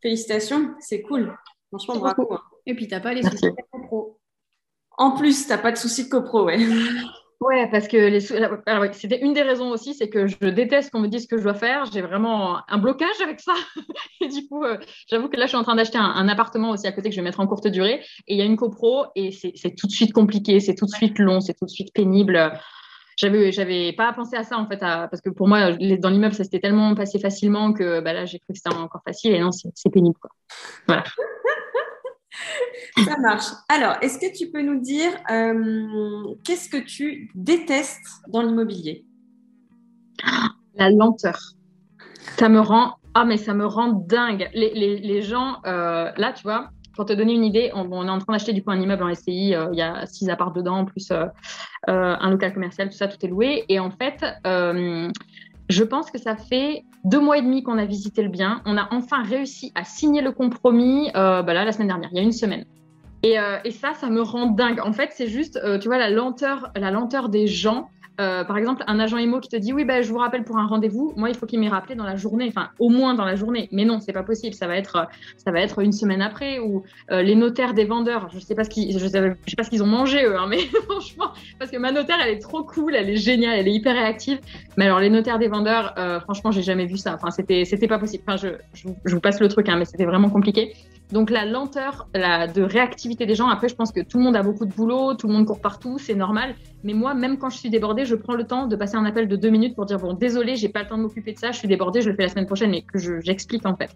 Félicitations, 0.02 0.74
c'est 0.80 1.02
cool. 1.02 1.36
Franchement, 1.68 1.98
bravo. 1.98 2.34
Hein. 2.34 2.40
Et 2.66 2.74
puis, 2.74 2.86
tu 2.86 2.94
n'as 2.94 3.00
pas 3.00 3.14
les 3.14 3.22
soucis 3.22 3.46
de 3.46 3.54
copro. 3.70 4.18
En 4.98 5.12
plus, 5.12 5.44
tu 5.44 5.48
n'as 5.48 5.58
pas 5.58 5.72
de 5.72 5.78
soucis 5.78 6.04
de 6.04 6.10
copro, 6.10 6.44
ouais. 6.44 6.58
Ouais, 7.42 7.68
parce 7.72 7.88
que 7.88 7.96
les... 7.96 8.20
c'était 8.92 9.20
une 9.20 9.32
des 9.32 9.42
raisons 9.42 9.70
aussi, 9.70 9.94
c'est 9.94 10.08
que 10.08 10.28
je 10.28 10.36
déteste 10.48 10.92
qu'on 10.92 11.00
me 11.00 11.08
dise 11.08 11.24
ce 11.24 11.28
que 11.28 11.38
je 11.38 11.42
dois 11.42 11.54
faire. 11.54 11.86
J'ai 11.92 12.00
vraiment 12.00 12.58
un 12.68 12.78
blocage 12.78 13.20
avec 13.20 13.40
ça. 13.40 13.54
et 14.20 14.28
du 14.28 14.46
coup, 14.46 14.62
euh, 14.62 14.78
j'avoue 15.10 15.28
que 15.28 15.36
là, 15.36 15.46
je 15.46 15.48
suis 15.48 15.56
en 15.56 15.64
train 15.64 15.74
d'acheter 15.74 15.98
un, 15.98 16.28
appartement 16.28 16.70
aussi 16.70 16.86
à 16.86 16.92
côté 16.92 17.08
que 17.08 17.16
je 17.16 17.20
vais 17.20 17.24
mettre 17.24 17.40
en 17.40 17.48
courte 17.48 17.66
durée. 17.66 18.00
Et 18.28 18.34
il 18.34 18.38
y 18.38 18.42
a 18.42 18.44
une 18.44 18.56
copro 18.56 19.06
et 19.16 19.32
c'est 19.32 19.74
tout 19.74 19.88
de 19.88 19.92
suite 19.92 20.12
compliqué, 20.12 20.60
c'est 20.60 20.76
tout 20.76 20.86
de 20.86 20.92
suite 20.92 21.18
long, 21.18 21.40
c'est 21.40 21.54
tout 21.54 21.64
de 21.64 21.70
suite 21.70 21.92
pénible. 21.92 22.52
J'avais, 23.16 23.50
j'avais 23.50 23.92
pas 23.92 24.12
pensé 24.12 24.36
à 24.36 24.44
ça 24.44 24.56
en 24.56 24.68
fait, 24.68 24.78
parce 24.78 25.20
que 25.20 25.30
pour 25.30 25.48
moi, 25.48 25.72
dans 25.72 26.10
l'immeuble, 26.10 26.34
ça 26.34 26.44
s'était 26.44 26.60
tellement 26.60 26.94
passé 26.94 27.18
facilement 27.18 27.72
que 27.72 28.00
bah, 28.00 28.12
là, 28.12 28.24
j'ai 28.24 28.38
cru 28.38 28.52
que 28.52 28.58
c'était 28.62 28.76
encore 28.76 29.02
facile. 29.04 29.34
Et 29.34 29.40
non, 29.40 29.50
c'est 29.50 29.90
pénible. 29.90 30.16
Quoi. 30.20 30.30
Voilà. 30.86 31.02
Ça 33.04 33.18
marche. 33.18 33.46
Alors, 33.68 33.96
est-ce 34.00 34.18
que 34.18 34.36
tu 34.36 34.50
peux 34.50 34.62
nous 34.62 34.80
dire 34.80 35.12
euh, 35.30 36.34
qu'est-ce 36.44 36.68
que 36.68 36.78
tu 36.78 37.30
détestes 37.34 38.22
dans 38.28 38.42
l'immobilier? 38.42 39.04
La 40.74 40.90
lenteur. 40.90 41.38
Ça 42.38 42.48
me 42.48 42.60
rend 42.60 42.96
ah 43.14 43.26
mais 43.26 43.36
ça 43.36 43.52
me 43.52 43.66
rend 43.66 43.88
dingue. 43.88 44.48
Les, 44.54 45.20
gens 45.20 45.58
euh, 45.66 46.10
là, 46.16 46.32
tu 46.32 46.44
vois, 46.44 46.70
pour 46.96 47.04
te 47.04 47.12
donner 47.12 47.34
une 47.34 47.44
idée, 47.44 47.70
on, 47.74 48.06
est 48.06 48.10
en 48.10 48.18
train 48.18 48.32
d'acheter 48.32 48.54
du 48.54 48.64
coup 48.64 48.70
un 48.70 48.80
immeuble 48.80 49.02
en 49.02 49.14
SCI. 49.14 49.54
Euh, 49.54 49.68
il 49.72 49.78
y 49.78 49.82
a 49.82 50.06
six 50.06 50.30
apparts 50.30 50.52
dedans, 50.52 50.86
plus 50.86 51.12
un 51.88 52.30
local 52.30 52.54
commercial, 52.54 52.88
tout 52.88 52.96
ça, 52.96 53.08
tout 53.08 53.18
est 53.22 53.28
loué. 53.28 53.66
Et 53.68 53.78
en 53.80 53.90
fait, 53.90 54.24
je 55.72 55.84
pense 55.84 56.10
que 56.10 56.18
ça 56.18 56.36
fait 56.36 56.84
deux 57.04 57.18
mois 57.18 57.38
et 57.38 57.42
demi 57.42 57.62
qu'on 57.62 57.78
a 57.78 57.84
visité 57.84 58.22
le 58.22 58.28
bien. 58.28 58.62
On 58.64 58.76
a 58.76 58.88
enfin 58.92 59.22
réussi 59.22 59.72
à 59.74 59.84
signer 59.84 60.22
le 60.22 60.30
compromis 60.30 61.10
euh, 61.16 61.42
bah 61.42 61.54
là, 61.54 61.64
la 61.64 61.72
semaine 61.72 61.88
dernière, 61.88 62.10
il 62.12 62.16
y 62.16 62.20
a 62.20 62.22
une 62.22 62.32
semaine. 62.32 62.64
Et, 63.24 63.38
euh, 63.38 63.58
ça, 63.70 63.94
ça 63.94 64.10
me 64.10 64.20
rend 64.20 64.46
dingue. 64.46 64.80
En 64.80 64.92
fait, 64.92 65.10
c'est 65.14 65.28
juste, 65.28 65.58
euh, 65.64 65.78
tu 65.78 65.88
vois, 65.88 65.98
la 65.98 66.10
lenteur, 66.10 66.70
la 66.76 66.90
lenteur 66.90 67.28
des 67.28 67.46
gens. 67.46 67.88
Euh, 68.20 68.44
par 68.44 68.58
exemple, 68.58 68.84
un 68.86 69.00
agent 69.00 69.16
IMO 69.16 69.40
qui 69.40 69.48
te 69.48 69.56
dit 69.56 69.72
oui, 69.72 69.84
ben, 69.84 70.02
je 70.02 70.10
vous 70.10 70.18
rappelle 70.18 70.44
pour 70.44 70.58
un 70.58 70.66
rendez-vous. 70.66 71.12
Moi, 71.16 71.30
il 71.30 71.34
faut 71.36 71.46
qu'il 71.46 71.60
m'ait 71.60 71.68
rappelé 71.68 71.94
dans 71.94 72.04
la 72.04 72.16
journée, 72.16 72.46
enfin 72.48 72.70
au 72.78 72.88
moins 72.88 73.14
dans 73.14 73.24
la 73.24 73.36
journée. 73.36 73.68
Mais 73.72 73.84
non, 73.84 74.00
c'est 74.00 74.12
pas 74.12 74.22
possible. 74.22 74.54
Ça 74.54 74.66
va 74.66 74.76
être, 74.76 75.08
ça 75.36 75.50
va 75.50 75.60
être 75.60 75.80
une 75.80 75.92
semaine 75.92 76.22
après. 76.22 76.58
Ou 76.58 76.82
euh, 77.10 77.22
les 77.22 77.34
notaires 77.34 77.74
des 77.74 77.84
vendeurs. 77.84 78.28
Je 78.32 78.38
sais 78.38 78.54
pas 78.54 78.64
ce 78.64 78.70
qu'ils, 78.70 78.98
je 78.98 79.06
sais, 79.06 79.36
pas 79.56 79.64
ce 79.64 79.70
qu'ils 79.70 79.82
ont 79.82 79.86
mangé 79.86 80.24
eux, 80.24 80.36
hein, 80.36 80.46
mais 80.50 80.58
franchement, 80.58 81.32
parce 81.58 81.70
que 81.70 81.76
ma 81.78 81.92
notaire, 81.92 82.18
elle 82.22 82.34
est 82.34 82.40
trop 82.40 82.64
cool, 82.64 82.94
elle 82.94 83.08
est 83.08 83.16
géniale, 83.16 83.58
elle 83.58 83.68
est 83.68 83.72
hyper 83.72 83.94
réactive. 83.94 84.40
Mais 84.76 84.84
alors 84.86 85.00
les 85.00 85.10
notaires 85.10 85.38
des 85.38 85.48
vendeurs, 85.48 85.94
euh, 85.98 86.20
franchement, 86.20 86.50
j'ai 86.50 86.62
jamais 86.62 86.86
vu 86.86 86.96
ça. 86.96 87.14
Enfin, 87.14 87.30
c'était, 87.30 87.64
c'était 87.64 87.88
pas 87.88 87.98
possible. 87.98 88.24
Enfin, 88.26 88.36
je, 88.36 88.48
je, 88.74 89.14
vous 89.14 89.20
passe 89.20 89.40
le 89.40 89.48
truc, 89.48 89.68
hein, 89.68 89.76
mais 89.78 89.84
c'était 89.84 90.04
vraiment 90.04 90.30
compliqué. 90.30 90.74
Donc 91.12 91.30
la 91.30 91.44
lenteur 91.44 92.08
de 92.14 92.62
réactivité 92.62 93.26
des 93.26 93.34
gens, 93.34 93.48
après 93.48 93.68
je 93.68 93.74
pense 93.74 93.92
que 93.92 94.00
tout 94.00 94.18
le 94.18 94.24
monde 94.24 94.36
a 94.36 94.42
beaucoup 94.42 94.64
de 94.64 94.72
boulot, 94.72 95.14
tout 95.14 95.28
le 95.28 95.34
monde 95.34 95.46
court 95.46 95.60
partout, 95.60 95.98
c'est 95.98 96.14
normal. 96.14 96.54
Mais 96.84 96.94
moi, 96.94 97.14
même 97.14 97.38
quand 97.38 97.50
je 97.50 97.58
suis 97.58 97.70
débordée, 97.70 98.04
je 98.04 98.14
prends 98.14 98.34
le 98.34 98.44
temps 98.44 98.66
de 98.66 98.74
passer 98.76 98.96
un 98.96 99.04
appel 99.04 99.28
de 99.28 99.36
deux 99.36 99.50
minutes 99.50 99.74
pour 99.74 99.84
dire 99.84 99.98
bon, 99.98 100.14
désolé, 100.14 100.56
j'ai 100.56 100.68
pas 100.68 100.82
le 100.82 100.88
temps 100.88 100.96
de 100.96 101.02
m'occuper 101.02 101.32
de 101.32 101.38
ça, 101.38 101.52
je 101.52 101.58
suis 101.58 101.68
débordée, 101.68 102.00
je 102.00 102.10
le 102.10 102.16
fais 102.16 102.22
la 102.22 102.28
semaine 102.28 102.46
prochaine, 102.46 102.70
mais 102.70 102.82
que 102.82 102.98
j'explique 103.20 103.66
en 103.66 103.76
fait. 103.76 103.90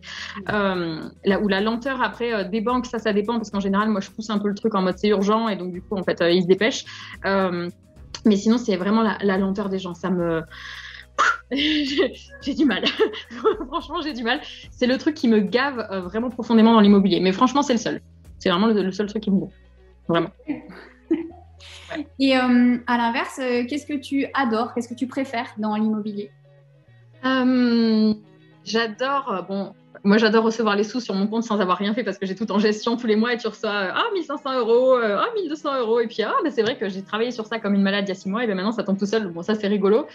Euh, 0.50 1.00
là 1.24 1.40
où 1.40 1.48
la 1.48 1.60
lenteur 1.60 2.02
après 2.02 2.32
euh, 2.32 2.44
des 2.44 2.60
banques, 2.60 2.86
ça, 2.86 2.98
ça 2.98 3.12
dépend 3.12 3.36
parce 3.36 3.50
qu'en 3.50 3.60
général, 3.60 3.88
moi 3.88 4.00
je 4.00 4.10
pousse 4.10 4.30
un 4.30 4.38
peu 4.38 4.48
le 4.48 4.54
truc 4.54 4.74
en 4.74 4.82
mode 4.82 4.98
c'est 4.98 5.08
urgent 5.08 5.48
et 5.48 5.56
donc 5.56 5.72
du 5.72 5.80
coup 5.82 5.96
en 5.96 6.02
fait 6.02 6.20
euh, 6.20 6.30
ils 6.30 6.42
se 6.42 6.46
dépêchent. 6.46 6.84
Euh, 7.24 7.68
mais 8.24 8.36
sinon, 8.36 8.58
c'est 8.58 8.76
vraiment 8.76 9.02
la, 9.02 9.18
la 9.22 9.38
lenteur 9.38 9.68
des 9.68 9.78
gens, 9.78 9.94
ça 9.94 10.10
me 10.10 10.42
j'ai 11.50 12.54
du 12.54 12.64
mal. 12.64 12.84
franchement, 13.68 14.00
j'ai 14.02 14.12
du 14.12 14.22
mal. 14.22 14.40
C'est 14.70 14.86
le 14.86 14.98
truc 14.98 15.14
qui 15.14 15.28
me 15.28 15.40
gave 15.40 15.86
euh, 15.90 16.00
vraiment 16.00 16.30
profondément 16.30 16.72
dans 16.72 16.80
l'immobilier. 16.80 17.20
Mais 17.20 17.32
franchement, 17.32 17.62
c'est 17.62 17.74
le 17.74 17.78
seul. 17.78 18.00
C'est 18.38 18.50
vraiment 18.50 18.66
le, 18.66 18.92
seul 18.92 19.06
truc 19.06 19.22
qui 19.22 19.30
me 19.30 19.40
gave. 19.40 19.50
Vraiment. 20.08 20.30
Et 22.18 22.36
euh, 22.36 22.78
à 22.86 22.98
l'inverse, 22.98 23.38
euh, 23.40 23.64
qu'est-ce 23.68 23.86
que 23.86 23.94
tu 23.94 24.26
adores? 24.34 24.74
Qu'est-ce 24.74 24.88
que 24.88 24.94
tu 24.94 25.06
préfères 25.06 25.54
dans 25.58 25.76
l'immobilier? 25.76 26.30
J'adore, 28.64 29.44
bon, 29.48 29.72
moi, 30.04 30.18
j'adore 30.18 30.44
recevoir 30.44 30.76
les 30.76 30.84
sous 30.84 31.00
sur 31.00 31.14
mon 31.14 31.26
compte 31.26 31.44
sans 31.44 31.60
avoir 31.60 31.78
rien 31.78 31.94
fait 31.94 32.04
parce 32.04 32.18
que 32.18 32.26
j'ai 32.26 32.34
tout 32.34 32.50
en 32.52 32.58
gestion 32.58 32.96
tous 32.96 33.06
les 33.06 33.16
mois 33.16 33.32
et 33.32 33.36
tu 33.36 33.46
reçois 33.46 33.70
ah, 33.72 34.04
1500 34.14 34.58
euros, 34.58 34.94
ah, 34.96 35.26
1200 35.34 35.80
euros. 35.80 36.00
Et 36.00 36.06
puis, 36.06 36.22
ah, 36.22 36.34
c'est 36.50 36.62
vrai 36.62 36.76
que 36.76 36.88
j'ai 36.88 37.02
travaillé 37.02 37.30
sur 37.30 37.46
ça 37.46 37.58
comme 37.58 37.74
une 37.74 37.82
malade 37.82 38.04
il 38.06 38.08
y 38.08 38.12
a 38.12 38.14
six 38.14 38.28
mois 38.28 38.44
et 38.44 38.46
bien 38.46 38.54
maintenant 38.54 38.72
ça 38.72 38.84
tombe 38.84 38.98
tout 38.98 39.06
seul. 39.06 39.28
Bon, 39.28 39.42
ça, 39.42 39.54
c'est 39.54 39.66
rigolo. 39.66 40.06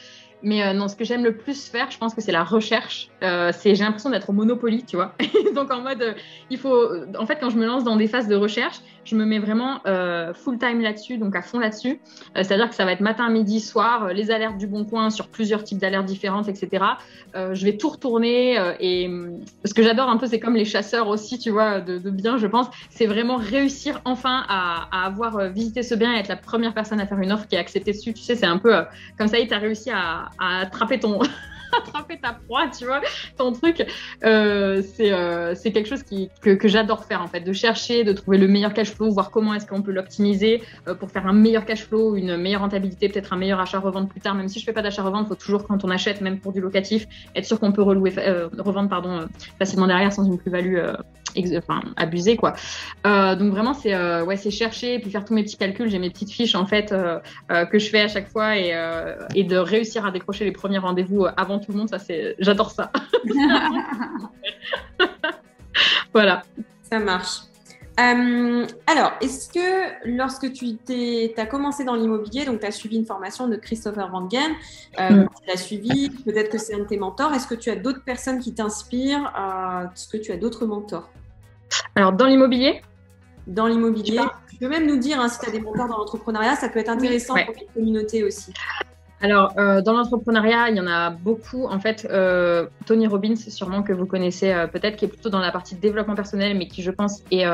Mais 0.43 0.63
euh, 0.63 0.73
non, 0.73 0.87
ce 0.87 0.95
que 0.95 1.03
j'aime 1.03 1.23
le 1.23 1.35
plus 1.35 1.67
faire, 1.67 1.91
je 1.91 1.97
pense 1.97 2.13
que 2.13 2.21
c'est 2.21 2.31
la 2.31 2.43
recherche. 2.43 3.09
Euh, 3.23 3.51
j'ai 3.63 3.75
l'impression 3.75 4.09
d'être 4.09 4.29
au 4.29 4.33
Monopoly, 4.33 4.83
tu 4.83 4.95
vois. 4.95 5.13
Donc 5.55 5.71
en 5.71 5.81
mode, 5.81 6.01
euh, 6.01 6.13
il 6.49 6.57
faut, 6.57 6.89
en 7.17 7.25
fait, 7.25 7.37
quand 7.39 7.49
je 7.49 7.57
me 7.57 7.65
lance 7.65 7.83
dans 7.83 7.95
des 7.95 8.07
phases 8.07 8.27
de 8.27 8.35
recherche, 8.35 8.79
je 9.03 9.15
me 9.15 9.25
mets 9.25 9.39
vraiment 9.39 9.79
full 10.35 10.59
time 10.59 10.79
là-dessus, 10.79 11.17
donc 11.17 11.35
à 11.35 11.41
fond 11.41 11.57
là-dessus. 11.57 11.99
c'est-à-dire 12.35 12.69
que 12.69 12.75
ça 12.75 12.85
va 12.85 12.91
être 12.91 12.99
matin, 12.99 13.27
midi, 13.29 13.59
soir, 13.59 14.13
les 14.13 14.29
alertes 14.29 14.59
du 14.59 14.67
bon 14.67 14.85
coin 14.85 15.09
sur 15.09 15.27
plusieurs 15.27 15.63
types 15.63 15.79
d'alertes 15.79 16.05
différentes, 16.05 16.47
etc. 16.47 16.85
je 17.33 17.65
vais 17.65 17.77
tout 17.77 17.89
retourner 17.89 18.59
et 18.79 19.09
ce 19.65 19.73
que 19.73 19.81
j'adore 19.81 20.07
un 20.07 20.17
peu, 20.17 20.27
c'est 20.27 20.39
comme 20.39 20.53
les 20.53 20.65
chasseurs 20.65 21.07
aussi, 21.07 21.39
tu 21.39 21.49
vois, 21.49 21.81
de, 21.81 21.97
de 21.97 22.09
bien, 22.11 22.37
je 22.37 22.45
pense. 22.45 22.67
C'est 22.91 23.07
vraiment 23.07 23.37
réussir 23.37 24.01
enfin 24.05 24.45
à, 24.47 24.87
à, 24.91 25.07
avoir 25.07 25.49
visité 25.49 25.81
ce 25.81 25.95
bien 25.95 26.13
et 26.13 26.19
être 26.19 26.27
la 26.27 26.35
première 26.35 26.75
personne 26.75 26.99
à 26.99 27.07
faire 27.07 27.19
une 27.19 27.31
offre 27.31 27.47
qui 27.47 27.55
est 27.55 27.59
acceptée 27.59 27.93
dessus. 27.93 28.13
Tu 28.13 28.21
sais, 28.21 28.35
c'est 28.35 28.45
un 28.45 28.59
peu 28.59 28.71
comme 29.17 29.29
ça, 29.29 29.37
tu 29.43 29.51
as 29.51 29.57
réussi 29.57 29.89
à 29.89 30.29
à 30.39 30.59
attraper 30.59 30.99
ton 30.99 31.19
attraper 31.77 32.19
ta 32.19 32.33
proie, 32.33 32.67
tu 32.67 32.85
vois, 32.85 33.01
ton 33.37 33.51
truc. 33.51 33.85
Euh, 34.23 34.81
euh, 34.99 35.55
c'est 35.55 35.71
quelque 35.71 35.87
chose 35.87 36.03
que, 36.03 36.53
que 36.53 36.67
j'adore 36.67 37.05
faire 37.05 37.21
en 37.21 37.27
fait, 37.27 37.41
de 37.41 37.53
chercher, 37.53 38.03
de 38.03 38.13
trouver 38.13 38.37
le 38.37 38.47
meilleur 38.47 38.73
cash 38.73 38.91
flow, 38.91 39.11
voir 39.11 39.31
comment 39.31 39.53
est-ce 39.53 39.65
qu'on 39.65 39.81
peut 39.81 39.91
l'optimiser 39.91 40.61
euh, 40.87 40.95
pour 40.95 41.11
faire 41.11 41.27
un 41.27 41.33
meilleur 41.33 41.65
cash 41.65 41.85
flow, 41.85 42.15
une 42.15 42.37
meilleure 42.37 42.61
rentabilité, 42.61 43.09
peut-être 43.09 43.33
un 43.33 43.37
meilleur 43.37 43.59
achat-revente 43.59 44.09
plus 44.09 44.21
tard. 44.21 44.35
Même 44.35 44.47
si 44.47 44.59
je 44.59 44.65
fais 44.65 44.73
pas 44.73 44.81
d'achat-revente, 44.81 45.27
faut 45.27 45.35
toujours 45.35 45.67
quand 45.67 45.83
on 45.83 45.89
achète, 45.89 46.21
même 46.21 46.39
pour 46.39 46.53
du 46.53 46.61
locatif, 46.61 47.07
être 47.35 47.45
sûr 47.45 47.59
qu'on 47.59 47.71
peut 47.71 47.81
relouer, 47.81 48.13
revendre 48.57 48.89
pardon, 48.89 49.27
facilement 49.59 49.87
derrière 49.87 50.11
sans 50.11 50.25
une 50.25 50.37
plus-value 50.37 50.77
enfin, 51.57 51.81
abusée 51.95 52.35
quoi. 52.35 52.53
donc 53.05 53.51
vraiment 53.51 53.73
c'est 53.73 53.95
ouais 54.21 54.35
chercher 54.37 54.99
puis 54.99 55.09
faire 55.09 55.23
tous 55.23 55.33
mes 55.33 55.43
petits 55.43 55.57
calculs. 55.57 55.89
J'ai 55.89 55.99
mes 55.99 56.09
petites 56.09 56.31
fiches 56.31 56.55
en 56.55 56.65
fait 56.65 56.93
que 57.49 57.79
je 57.79 57.89
fais 57.89 58.01
à 58.01 58.07
chaque 58.07 58.29
fois 58.29 58.57
et, 58.57 58.73
et 59.35 59.43
de 59.43 59.57
réussir 59.57 60.05
à 60.05 60.11
décrocher 60.11 60.45
les 60.45 60.51
premiers 60.51 60.79
rendez-vous 60.79 61.25
avant 61.37 61.59
tout 61.61 61.71
le 61.71 61.77
monde. 61.77 61.89
Ça 61.89 61.99
c'est 61.99 62.35
j'adore 62.39 62.71
ça. 62.71 62.91
voilà. 66.13 66.43
Ça 66.83 66.99
marche. 66.99 67.41
Euh, 67.99 68.65
alors, 68.87 69.11
est-ce 69.21 69.49
que 69.49 70.09
lorsque 70.17 70.51
tu 70.53 70.77
as 71.37 71.45
commencé 71.45 71.83
dans 71.83 71.95
l'immobilier, 71.95 72.45
donc 72.45 72.61
tu 72.61 72.65
as 72.65 72.71
suivi 72.71 72.97
une 72.97 73.05
formation 73.05 73.47
de 73.47 73.57
Christopher 73.57 74.09
Van 74.09 74.27
euh, 74.27 75.09
mm. 75.09 75.27
tu 75.27 75.47
l'as 75.47 75.57
suivi, 75.57 76.09
peut-être 76.09 76.49
que 76.49 76.57
c'est 76.57 76.73
un 76.73 76.79
de 76.79 76.83
tes 76.85 76.97
mentors, 76.97 77.33
est-ce 77.33 77.47
que 77.47 77.55
tu 77.55 77.69
as 77.69 77.75
d'autres 77.75 78.03
personnes 78.03 78.39
qui 78.39 78.53
t'inspirent 78.53 79.31
Est-ce 79.93 80.07
que 80.07 80.17
tu 80.17 80.31
as 80.31 80.37
d'autres 80.37 80.65
mentors? 80.65 81.09
Alors, 81.95 82.13
dans 82.13 82.27
l'immobilier? 82.27 82.81
Dans 83.45 83.67
l'immobilier, 83.67 84.21
tu 84.49 84.57
peux 84.57 84.69
même 84.69 84.87
nous 84.87 84.97
dire 84.97 85.19
hein, 85.19 85.27
si 85.27 85.39
tu 85.39 85.49
as 85.49 85.51
des 85.51 85.59
mentors 85.59 85.87
dans 85.87 85.97
l'entrepreneuriat, 85.97 86.55
ça 86.55 86.69
peut 86.69 86.79
être 86.79 86.89
intéressant 86.89 87.33
pour 87.33 87.53
la 87.53 87.73
communauté 87.73 88.23
aussi. 88.23 88.53
Alors, 89.21 89.53
euh, 89.57 89.81
dans 89.81 89.93
l'entrepreneuriat, 89.93 90.69
il 90.69 90.77
y 90.77 90.79
en 90.79 90.87
a 90.87 91.11
beaucoup. 91.11 91.65
En 91.65 91.79
fait, 91.79 92.07
euh, 92.09 92.65
Tony 92.87 93.05
Robbins, 93.05 93.35
sûrement 93.35 93.83
que 93.83 93.93
vous 93.93 94.07
connaissez 94.07 94.51
euh, 94.51 94.65
peut-être, 94.65 94.95
qui 94.95 95.05
est 95.05 95.07
plutôt 95.07 95.29
dans 95.29 95.39
la 95.39 95.51
partie 95.51 95.75
développement 95.75 96.15
personnel, 96.15 96.57
mais 96.57 96.67
qui, 96.67 96.81
je 96.81 96.89
pense, 96.89 97.23
est, 97.29 97.45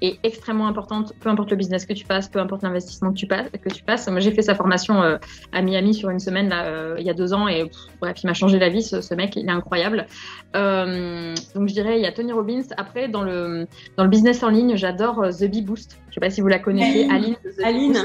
est 0.00 0.18
extrêmement 0.22 0.68
importante, 0.68 1.12
peu 1.20 1.28
importe 1.28 1.50
le 1.50 1.56
business 1.56 1.84
que 1.84 1.92
tu 1.92 2.04
passes, 2.04 2.28
peu 2.28 2.38
importe 2.38 2.62
l'investissement 2.62 3.12
que 3.12 3.18
tu 3.18 3.26
passes. 3.26 3.48
Que 3.50 3.68
tu 3.68 3.82
passes. 3.82 4.08
Moi, 4.08 4.20
j'ai 4.20 4.30
fait 4.30 4.42
sa 4.42 4.54
formation 4.54 5.18
à 5.52 5.62
Miami 5.62 5.94
sur 5.94 6.10
une 6.10 6.20
semaine, 6.20 6.48
là, 6.48 6.94
il 6.98 7.04
y 7.04 7.10
a 7.10 7.14
deux 7.14 7.32
ans, 7.32 7.48
et 7.48 7.70
bref, 8.00 8.22
il 8.22 8.26
m'a 8.26 8.34
changé 8.34 8.58
la 8.58 8.68
vie, 8.68 8.82
ce, 8.82 9.14
mec, 9.14 9.36
il 9.36 9.48
est 9.48 9.52
incroyable. 9.52 10.06
donc, 10.54 11.68
je 11.68 11.72
dirais, 11.72 11.98
il 11.98 12.02
y 12.02 12.06
a 12.06 12.12
Tony 12.12 12.32
Robbins. 12.32 12.62
Après, 12.76 13.08
dans 13.08 13.22
le, 13.22 13.66
dans 13.96 14.04
le 14.04 14.10
business 14.10 14.42
en 14.42 14.48
ligne, 14.48 14.76
j'adore 14.76 15.28
The 15.28 15.44
Bee 15.44 15.62
Boost. 15.62 15.98
Je 16.06 16.10
ne 16.10 16.14
sais 16.14 16.20
pas 16.20 16.30
si 16.30 16.40
vous 16.40 16.48
la 16.48 16.58
connaissez, 16.58 17.08
Aline. 17.10 17.36
Aline. 17.64 18.04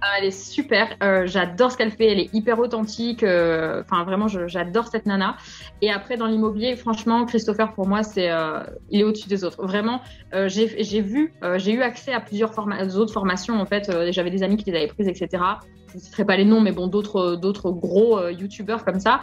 Ah, 0.00 0.14
elle 0.18 0.26
est 0.26 0.30
super. 0.30 0.96
Euh, 1.02 1.26
j'adore 1.26 1.72
ce 1.72 1.76
qu'elle 1.76 1.90
fait. 1.90 2.06
Elle 2.06 2.20
est 2.20 2.32
hyper 2.32 2.58
authentique. 2.60 3.24
Euh, 3.24 3.82
enfin, 3.82 4.04
vraiment, 4.04 4.28
j'adore 4.28 4.86
cette 4.86 5.06
nana. 5.06 5.36
Et 5.82 5.90
après, 5.90 6.16
dans 6.16 6.26
l'immobilier, 6.26 6.76
franchement, 6.76 7.24
Christopher, 7.26 7.72
pour 7.72 7.88
moi, 7.88 8.04
c'est, 8.04 8.30
euh, 8.30 8.60
il 8.90 9.00
est 9.00 9.04
au-dessus 9.04 9.28
des 9.28 9.42
autres. 9.42 9.64
Vraiment, 9.66 10.00
j'ai 10.46 11.00
vu, 11.00 11.34
j'ai 11.56 11.72
eu 11.72 11.82
accès 11.82 12.12
à 12.12 12.20
plusieurs 12.20 12.56
autres 12.96 13.12
formations. 13.12 13.60
En 13.60 13.66
fait, 13.66 13.90
j'avais 14.12 14.30
des 14.30 14.42
amis 14.42 14.56
qui 14.56 14.70
les 14.70 14.76
avaient 14.76 14.86
prises, 14.86 15.08
etc. 15.08 15.42
Je 15.88 15.94
ne 15.96 16.00
citerai 16.00 16.24
pas 16.24 16.36
les 16.36 16.44
noms, 16.44 16.60
mais 16.60 16.72
bon, 16.72 16.86
d'autres, 16.86 17.70
gros 17.70 18.28
youtubeurs 18.28 18.84
comme 18.84 19.00
ça 19.00 19.20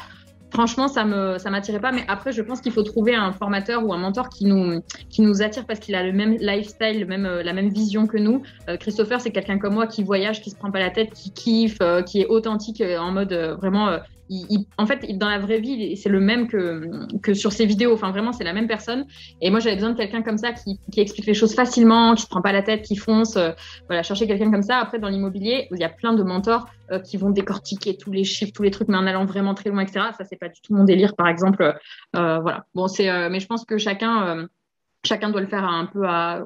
franchement, 0.56 0.88
ça 0.88 1.06
me 1.06 1.38
m'attirait 1.50 1.80
pas. 1.80 1.92
Mais 1.92 2.06
après, 2.08 2.32
je 2.32 2.42
pense 2.42 2.62
qu'il 2.62 2.72
faut 2.72 2.84
trouver 2.84 3.14
un 3.14 3.32
formateur 3.32 3.86
ou 3.86 3.94
un 3.94 3.98
mentor 3.98 4.30
qui 4.30 4.46
nous 4.46 5.42
attire 5.42 5.66
parce 5.66 5.80
qu'il 5.80 5.96
a 5.96 6.04
le 6.04 6.14
même 6.14 6.38
lifestyle, 6.40 7.00
le 7.00 7.06
même 7.06 7.26
la 7.44 7.54
même 7.54 7.70
vision 7.70 8.08
que 8.08 8.18
nous. 8.18 8.42
Euh, 8.70 8.78
Christopher, 8.78 9.22
c'est 9.22 9.32
quelqu'un 9.32 9.60
comme 9.60 9.74
moi 9.74 9.88
qui 9.88 10.04
voyage, 10.04 10.42
qui 10.42 10.50
se 10.50 10.56
prend 10.56 10.72
pas 10.72 10.80
la 10.80 10.90
tête, 10.90 11.14
qui 11.14 11.32
kiffe, 11.32 11.78
euh, 11.82 12.02
qui 12.02 12.22
est 12.22 12.28
authentique 12.28 12.82
euh, 12.82 12.98
en 12.98 13.12
mode 13.12 13.34
vraiment 13.34 13.98
en 14.78 14.86
fait, 14.86 15.06
dans 15.18 15.30
la 15.30 15.40
vraie 15.40 15.60
vie, 15.60 15.96
c'est 15.98 16.10
le 16.10 16.20
même 16.20 16.48
que, 16.48 17.34
sur 17.34 17.52
ses 17.52 17.66
vidéos. 17.66 17.94
Enfin, 17.94 18.12
vraiment, 18.12 18.32
c'est 18.32 18.44
la 18.44 18.54
même 18.54 18.68
personne. 18.68 19.06
Et 19.42 19.52
moi, 19.52 19.60
j'avais 19.60 19.76
besoin 19.76 19.92
de 19.92 19.98
quelqu'un 19.98 20.22
comme 20.24 20.38
ça 20.38 20.54
qui, 20.54 20.80
qui, 20.92 21.00
explique 21.00 21.26
les 21.26 21.34
choses 21.34 21.54
facilement, 21.54 22.16
qui 22.16 22.24
se 22.24 22.28
prend 22.28 22.42
pas 22.42 22.52
la 22.52 22.64
tête, 22.64 22.82
qui 22.84 22.96
fonce. 22.96 23.36
Euh, 23.38 23.52
voilà, 23.88 24.04
chercher 24.04 24.28
quelqu'un 24.28 24.52
comme 24.52 24.64
ça. 24.64 24.78
Après, 24.78 25.00
dans 25.00 25.10
l'immobilier, 25.10 25.68
il 25.72 25.80
y 25.80 25.84
a 25.84 25.90
plein 25.90 26.14
de 26.14 26.24
mentors 26.24 26.68
euh, 26.92 27.00
qui 27.00 27.18
vont 27.18 27.30
décortiquer 27.30 27.98
tous 27.98 28.12
les 28.12 28.24
chiffres, 28.24 28.52
tous 28.54 28.64
les 28.64 28.72
trucs, 28.72 28.88
mais 28.88 28.98
en 28.98 29.06
allant 29.06 29.26
vraiment 29.26 29.54
très 29.54 29.70
loin, 29.70 29.82
etc. 29.82 30.08
Ça, 30.18 30.24
c'est 30.24 30.40
pas 30.40 30.50
du 30.50 30.62
tout 30.62 30.74
mon 30.74 30.84
délire, 30.84 31.16
par 31.16 31.28
exemple. 31.28 31.78
Euh, 32.16 32.40
voilà. 32.40 32.66
Bon, 32.74 32.88
c'est, 32.88 33.30
mais 33.30 33.40
je 33.40 33.48
pense 33.48 33.66
que 33.66 33.78
chacun, 33.78 34.48
chacun 35.06 35.30
doit 35.30 35.42
le 35.42 35.48
faire 35.48 35.66
un 35.66 35.86
peu 35.86 36.08
à 36.08 36.46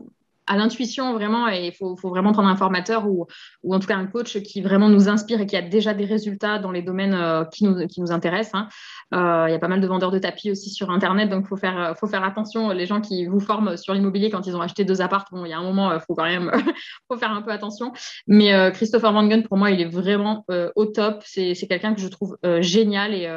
à 0.49 0.57
l'intuition 0.57 1.13
vraiment 1.13 1.47
et 1.47 1.67
il 1.67 1.71
faut, 1.71 1.95
faut, 1.95 2.09
vraiment 2.09 2.33
prendre 2.33 2.49
un 2.49 2.55
formateur 2.55 3.07
ou, 3.07 3.27
ou, 3.63 3.75
en 3.75 3.79
tout 3.79 3.87
cas 3.87 3.95
un 3.95 4.07
coach 4.07 4.39
qui 4.41 4.61
vraiment 4.61 4.89
nous 4.89 5.07
inspire 5.07 5.39
et 5.39 5.45
qui 5.45 5.55
a 5.55 5.61
déjà 5.61 5.93
des 5.93 6.05
résultats 6.05 6.57
dans 6.57 6.71
les 6.71 6.81
domaines 6.81 7.13
euh, 7.13 7.45
qui, 7.45 7.65
nous, 7.65 7.85
qui 7.85 8.01
nous 8.01 8.11
intéressent. 8.11 8.55
Hein. 8.55 8.67
Euh, 9.13 9.45
il 9.47 9.51
y 9.51 9.55
a 9.55 9.59
pas 9.59 9.67
mal 9.67 9.79
de 9.79 9.85
vendeurs 9.85 10.11
de 10.11 10.17
tapis 10.17 10.49
aussi 10.49 10.71
sur 10.71 10.89
Internet, 10.89 11.29
donc 11.29 11.45
il 11.45 11.47
faut 11.47 11.55
faire, 11.55 11.93
faut 11.99 12.07
faire 12.07 12.23
attention. 12.23 12.71
Les 12.71 12.87
gens 12.87 12.99
qui 12.99 13.27
vous 13.27 13.39
forment 13.39 13.77
sur 13.77 13.93
l'immobilier 13.93 14.31
quand 14.31 14.47
ils 14.47 14.55
ont 14.55 14.61
acheté 14.61 14.85
deux 14.85 15.01
apparts, 15.01 15.25
bon, 15.31 15.45
il 15.45 15.49
y 15.49 15.53
a 15.53 15.59
un 15.59 15.63
moment, 15.63 15.91
il 15.91 15.97
euh, 15.97 15.99
faut 15.99 16.15
quand 16.15 16.25
même 16.25 16.51
faut 17.07 17.17
faire 17.17 17.31
un 17.31 17.43
peu 17.43 17.51
attention. 17.51 17.93
Mais 18.25 18.71
Christopher 18.73 19.13
Van 19.13 19.27
Gun, 19.27 19.43
pour 19.43 19.57
moi, 19.57 19.69
il 19.69 19.79
est 19.79 19.89
vraiment 19.89 20.45
au 20.75 20.85
top. 20.85 21.21
C'est 21.25 21.53
quelqu'un 21.67 21.93
que 21.93 22.01
je 22.01 22.07
trouve 22.07 22.37
génial 22.59 23.13
et, 23.13 23.29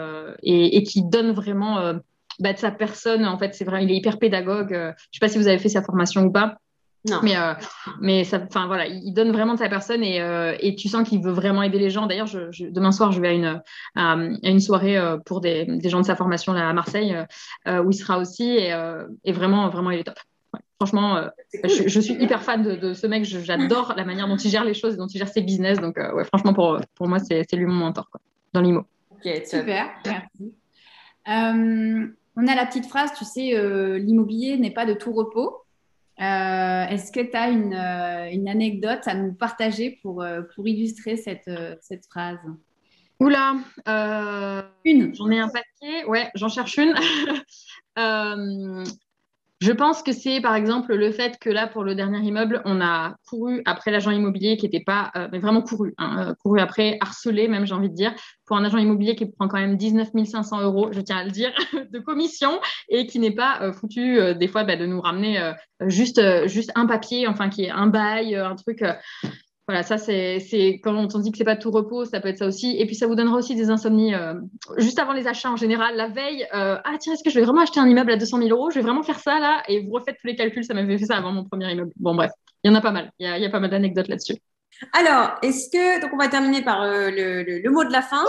et, 0.43 0.77
et, 0.77 0.83
qui 0.83 1.03
donne 1.03 1.33
vraiment 1.33 1.93
bah, 2.39 2.53
de 2.53 2.59
sa 2.59 2.71
personne. 2.71 3.27
En 3.27 3.39
fait, 3.39 3.55
c'est 3.55 3.65
vrai, 3.65 3.85
il 3.85 3.91
est 3.91 3.97
hyper 3.97 4.19
pédagogue. 4.19 4.71
je 4.71 4.77
ne 4.77 4.93
sais 5.13 5.21
pas 5.21 5.29
si 5.29 5.39
vous 5.39 5.49
avez 5.49 5.59
fait 5.59 5.69
sa 5.69 5.83
formation 5.83 6.23
ou 6.23 6.33
pas. 6.33 6.57
Non. 7.09 7.19
Mais, 7.23 7.37
euh, 7.37 7.55
mais 8.01 8.23
ça, 8.23 8.41
enfin 8.47 8.67
voilà, 8.67 8.87
il 8.87 9.13
donne 9.13 9.33
vraiment 9.33 9.55
de 9.55 9.59
sa 9.59 9.69
personne 9.69 10.05
et, 10.05 10.21
euh, 10.21 10.57
et 10.61 10.77
tu 10.77 10.89
sens 10.89 11.09
qu'il 11.09 11.21
veut 11.21 11.33
vraiment 11.33 11.63
aider 11.63 11.79
les 11.79 11.91
gens. 11.91 12.07
D'ailleurs, 12.07 12.29
je, 12.29 12.71
demain 12.71 12.93
soir, 12.93 13.11
je 13.11 13.21
vais 13.21 13.29
à 13.29 13.33
une, 13.33 13.63
à, 13.97 14.15
une 14.45 14.61
soirée 14.61 14.97
euh, 14.97 15.17
pour 15.19 15.41
des, 15.41 15.65
des, 15.65 15.89
gens 15.89 16.01
de 16.01 16.07
sa 16.07 16.15
formation 16.15 16.53
là, 16.53 16.69
à 16.69 16.73
Marseille 16.73 17.17
où 17.67 17.91
il 17.91 17.95
sera 17.95 18.19
aussi 18.19 18.45
et, 18.51 18.73
et, 19.25 19.33
vraiment, 19.33 19.69
vraiment, 19.69 19.91
il 19.91 19.99
est 19.99 20.05
top. 20.05 20.19
Franchement, 20.79 21.29
je, 21.65 21.89
je, 21.89 22.01
suis 22.01 22.15
hyper 22.15 22.43
fan 22.43 22.63
de, 22.63 22.75
de 22.75 22.93
ce 22.93 23.07
mec. 23.07 23.25
J'adore 23.25 23.95
la 23.97 24.05
manière 24.05 24.27
dont 24.27 24.37
il 24.37 24.51
gère 24.51 24.65
les 24.65 24.75
choses, 24.75 24.97
dont 24.97 25.07
il 25.07 25.19
gère 25.19 25.29
ses 25.29 25.43
business. 25.43 25.81
Donc, 25.81 25.97
ouais, 25.97 26.25
franchement, 26.25 26.55
pour, 26.55 26.81
pour 26.95 27.09
moi, 27.09 27.19
c'est 27.19 27.53
lui 27.53 27.67
mon 27.67 27.75
mentor 27.75 28.11
quoi, 28.11 28.21
dans 28.53 28.61
l'IMO. 28.61 28.85
Super, 29.45 29.91
merci. 30.05 30.55
on 32.37 32.47
a 32.47 32.55
la 32.55 32.67
petite 32.67 32.87
phrase, 32.87 33.13
tu 33.17 33.25
sais, 33.25 33.99
l'immobilier 33.99 34.57
n'est 34.57 34.73
pas 34.73 34.87
de 34.87 34.95
tout 34.95 35.13
repos. 35.13 35.63
Euh, 36.21 36.85
est-ce 36.89 37.11
que 37.11 37.21
tu 37.21 37.37
as 37.37 37.49
euh, 37.49 38.31
une, 38.31 38.49
anecdote 38.49 39.01
à 39.07 39.15
nous 39.15 39.33
partager 39.33 39.99
pour, 40.03 40.23
euh, 40.23 40.43
pour 40.55 40.69
illustrer 40.69 41.17
cette, 41.17 41.51
cette 41.81 42.07
phrase? 42.07 42.39
Oula, 43.19 43.57
une. 44.85 45.15
J'en 45.15 45.31
ai 45.31 45.39
un 45.39 45.49
paquet. 45.49 46.05
Ouais, 46.07 46.31
j'en 46.35 46.49
cherche 46.49 46.79
une. 46.79 46.95
Je 49.63 49.71
pense 49.71 50.03
que 50.03 50.11
c'est 50.11 50.41
par 50.41 50.57
exemple 50.57 50.93
le 50.93 51.13
fait 51.13 51.39
que 51.39 51.49
là, 51.49 51.69
pour 51.69 51.85
le 51.85 51.95
dernier 51.95 52.19
immeuble, 52.19 52.63
on 52.65 52.81
a 52.81 53.15
couru 53.29 53.63
après 53.65 53.93
l'agent 53.93 54.11
immobilier 54.11 54.57
qui 54.57 54.67
n'était 54.67 54.83
pas, 54.83 55.13
euh, 55.15 55.29
mais 55.31 55.39
vraiment 55.39 55.63
couru, 55.63 55.95
hein, 55.99 56.31
euh, 56.31 56.35
couru 56.43 56.59
après, 56.59 56.99
harcelé 57.01 57.47
même, 57.47 57.65
j'ai 57.65 57.75
envie 57.75 57.89
de 57.89 57.95
dire, 57.95 58.13
pour 58.45 58.57
un 58.57 58.65
agent 58.65 58.79
immobilier 58.79 59.15
qui 59.15 59.25
prend 59.27 59.47
quand 59.47 59.61
même 59.61 59.77
19 59.77 60.09
500 60.25 60.63
euros, 60.63 60.89
je 60.91 61.01
tiens 61.01 61.19
à 61.19 61.25
le 61.25 61.31
dire, 61.31 61.53
de 61.93 62.01
commission 62.01 62.59
et 62.89 63.07
qui 63.07 63.21
n'est 63.21 63.37
pas 63.37 63.61
euh, 63.63 63.73
foutu 63.73 64.19
des 64.35 64.49
fois 64.49 64.65
bah, 64.65 64.75
de 64.75 64.85
nous 64.85 65.01
ramener 65.01 65.53
juste, 65.87 66.21
juste 66.49 66.73
un 66.75 66.87
papier, 66.87 67.29
enfin 67.29 67.49
qui 67.49 67.63
est 67.63 67.71
un 67.71 67.87
bail, 67.87 68.35
un 68.35 68.57
truc 68.57 68.83
voilà, 69.69 69.85
ça 69.85 69.97
c'est 69.97 70.81
quand 70.83 70.93
on 70.93 71.19
dit 71.21 71.31
que 71.31 71.39
c'est 71.39 71.45
pas 71.45 71.57
tout 71.57 71.71
repos, 71.71 72.05
ça 72.05 72.21
peut 72.21 72.29
être 72.29 72.39
ça 72.39 72.47
aussi. 72.47 72.77
Et 72.79 72.87
puis 72.87 72.97
ça 72.97 73.07
vous 73.07 73.15
donnera 73.15 73.37
aussi 73.37 73.55
des 73.55 73.71
insomnies 73.71 74.13
euh, 74.13 74.35
juste 74.79 74.99
avant 74.99 75.13
les 75.13 75.29
achats 75.29 75.53
en 75.53 75.57
général, 75.57 75.97
la 75.97 76.09
veille. 76.09 76.43
Euh, 76.53 76.79
ah 76.85 76.97
tiens, 76.99 77.13
est-ce 77.13 77.23
que 77.23 77.31
je 77.31 77.39
vais 77.39 77.45
vraiment 77.45 77.61
acheter 77.61 77.79
un 77.79 77.87
immeuble 77.87 78.11
à 78.11 78.17
200 78.17 78.39
000 78.39 78.51
euros? 78.51 78.71
Je 78.71 78.77
vais 78.77 78.83
vraiment 78.83 79.05
faire 79.05 79.21
ça 79.21 79.39
là 79.39 79.63
Et 79.69 79.85
vous 79.85 79.93
refaites 79.93 80.17
tous 80.21 80.27
les 80.27 80.35
calculs. 80.35 80.65
Ça 80.65 80.75
m'avait 80.75 80.99
fait 80.99 81.07
ça 81.07 81.17
avant 81.17 81.31
mon 81.31 81.45
premier 81.45 81.71
immeuble. 81.71 81.93
Bon 81.97 82.15
bref, 82.17 82.33
il 82.65 82.69
y 82.69 82.75
en 82.75 82.75
a 82.77 82.81
pas 82.81 82.91
mal. 82.91 83.13
Il 83.21 83.27
y 83.27 83.47
a, 83.47 83.51
pas 83.51 83.61
mal 83.61 83.71
d'anecdotes 83.71 84.09
là-dessus. 84.09 84.37
Alors, 84.95 85.35
est-ce 85.43 85.71
que 85.71 86.01
donc 86.01 86.11
on 86.13 86.17
va 86.17 86.27
terminer 86.27 86.63
par 86.63 86.83
euh, 86.83 87.11
le, 87.11 87.71
mot 87.71 87.85
de 87.85 87.93
la 87.93 88.03
fin. 88.03 88.25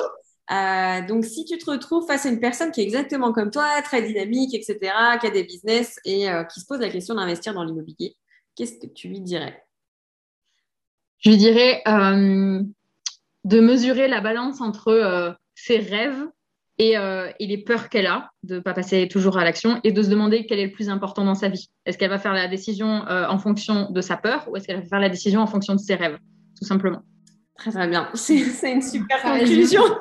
donc, 1.08 1.26
si 1.26 1.46
tu 1.46 1.58
te 1.58 1.72
retrouves 1.72 2.06
face 2.06 2.28
à 2.28 2.30
une 2.30 2.42
personne 2.42 2.72
qui 2.72 2.82
est 2.82 2.84
exactement 2.84 3.34
comme 3.34 3.50
toi, 3.50 3.82
très 3.84 4.04
dynamique, 4.04 4.54
etc., 4.54 4.78
qui 5.20 5.26
a 5.26 5.32
des 5.32 5.46
business 5.46 5.96
et 6.06 6.28
qui 6.54 6.60
se 6.60 6.68
pose 6.68 6.80
la 6.80 6.90
question 6.90 7.16
d'investir 7.16 7.56
dans 7.56 7.64
l'immobilier, 7.64 8.16
qu'est-ce 8.56 8.78
que 8.78 8.86
tu 8.94 9.08
lui 9.08 9.20
dirais? 9.20 9.64
Je 11.24 11.32
dirais 11.32 11.82
euh, 11.88 12.62
de 13.44 13.60
mesurer 13.60 14.08
la 14.08 14.22
balance 14.22 14.62
entre 14.62 14.90
euh, 14.90 15.32
ses 15.56 15.78
rêves 15.78 16.28
euh, 16.82 17.32
et, 17.40 17.48
les 17.48 17.58
peurs 17.60 17.88
qu'elle 17.90 18.08
a 18.08 18.32
de 18.44 18.56
ne 18.56 18.60
pas 18.60 18.74
passer 18.74 19.08
toujours 19.08 19.38
à 19.38 19.44
l'action 19.46 19.80
et 19.84 19.92
de 19.92 20.02
se 20.02 20.10
demander 20.10 20.46
quel 20.46 20.60
est 20.60 20.66
le 20.66 20.72
plus 20.72 20.90
important 20.90 21.24
dans 21.24 21.36
sa 21.36 21.48
vie. 21.48 21.70
Est-ce 21.86 21.98
qu'elle 21.98 22.10
va 22.10 22.20
faire 22.20 22.34
la 22.34 22.48
décision 22.48 23.06
en 23.08 23.38
fonction 23.38 23.90
de 23.90 24.02
sa 24.02 24.18
peur 24.18 24.48
ou 24.50 24.58
est-ce 24.58 24.68
qu'elle 24.68 24.82
va 24.82 24.86
faire 24.86 25.00
la 25.00 25.10
décision 25.10 25.40
en 25.40 25.48
fonction 25.48 25.76
de 25.76 25.80
ses 25.80 25.96
rêves, 25.96 26.18
tout 26.58 26.66
simplement 26.66 27.04
Très 27.56 27.72
très 27.72 27.88
bien, 27.88 28.10
c'est 28.16 28.74
une 28.74 28.82
super 28.82 29.22
conclusion. 29.22 29.84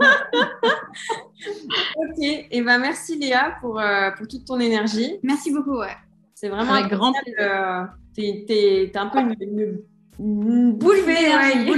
ok, 1.97 2.19
et 2.19 2.47
eh 2.51 2.63
ben 2.63 2.79
merci 2.79 3.19
Léa 3.19 3.57
pour, 3.61 3.81
pour 4.17 4.27
toute 4.27 4.47
ton 4.47 4.59
énergie. 4.59 5.19
Merci 5.23 5.53
beaucoup. 5.53 5.79
Ouais. 5.79 5.95
C'est 6.35 6.49
vraiment 6.49 6.73
Avec 6.73 6.91
grand 6.91 7.13
plaisir. 7.13 7.91
Tu 8.17 8.23
es, 8.23 8.97
un 8.97 9.07
peu 9.09 9.21
une 9.21 9.37
une 9.39 9.83
boule 10.19 11.05
d'énergie, 11.07 11.71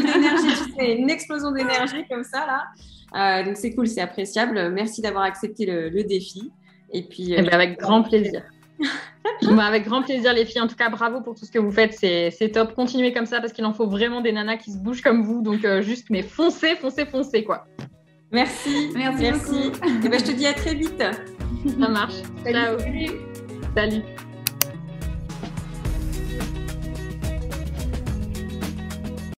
une 0.78 1.10
explosion 1.10 1.50
d'énergie 1.52 2.04
comme 2.10 2.24
ça 2.24 2.46
là. 2.46 2.64
Euh, 3.14 3.44
donc 3.44 3.56
c'est 3.56 3.74
cool, 3.74 3.86
c'est 3.86 4.00
appréciable. 4.00 4.70
Merci 4.70 5.00
d'avoir 5.00 5.24
accepté 5.24 5.66
le, 5.66 6.04
défi. 6.04 6.50
Et 6.92 7.02
puis 7.02 7.32
euh, 7.32 7.38
eh 7.38 7.42
ben, 7.42 7.54
avec 7.54 7.78
grand 7.78 8.02
plaisir. 8.02 8.42
avec 9.60 9.84
grand 9.84 10.02
plaisir 10.02 10.32
les 10.32 10.44
filles. 10.44 10.60
En 10.60 10.66
tout 10.66 10.76
cas, 10.76 10.88
bravo 10.88 11.20
pour 11.20 11.34
tout 11.34 11.44
ce 11.44 11.50
que 11.50 11.58
vous 11.58 11.70
faites. 11.70 11.94
C'est 11.94 12.50
top. 12.52 12.74
Continuez 12.74 13.12
comme 13.12 13.26
ça 13.26 13.40
parce 13.40 13.52
qu'il 13.52 13.64
en 13.64 13.72
faut 13.72 13.86
vraiment 13.86 14.20
des 14.20 14.32
nanas 14.32 14.56
qui 14.56 14.72
se 14.72 14.78
bougent 14.78 15.02
comme 15.02 15.22
vous. 15.22 15.42
Donc 15.42 15.64
euh, 15.64 15.80
juste, 15.80 16.10
mais 16.10 16.22
foncez, 16.22 16.74
foncez, 16.76 17.06
foncez 17.06 17.44
quoi. 17.44 17.66
Merci. 18.32 18.90
Merci. 18.96 19.22
Merci. 19.22 19.56
Et 19.56 19.70
eh 20.04 20.08
ben, 20.08 20.18
je 20.18 20.24
te 20.24 20.32
dis 20.32 20.46
à 20.46 20.54
très 20.54 20.74
vite. 20.74 20.98
Ça 20.98 21.88
marche. 21.88 22.14
Ciao. 22.44 22.78
Salut. 23.76 24.02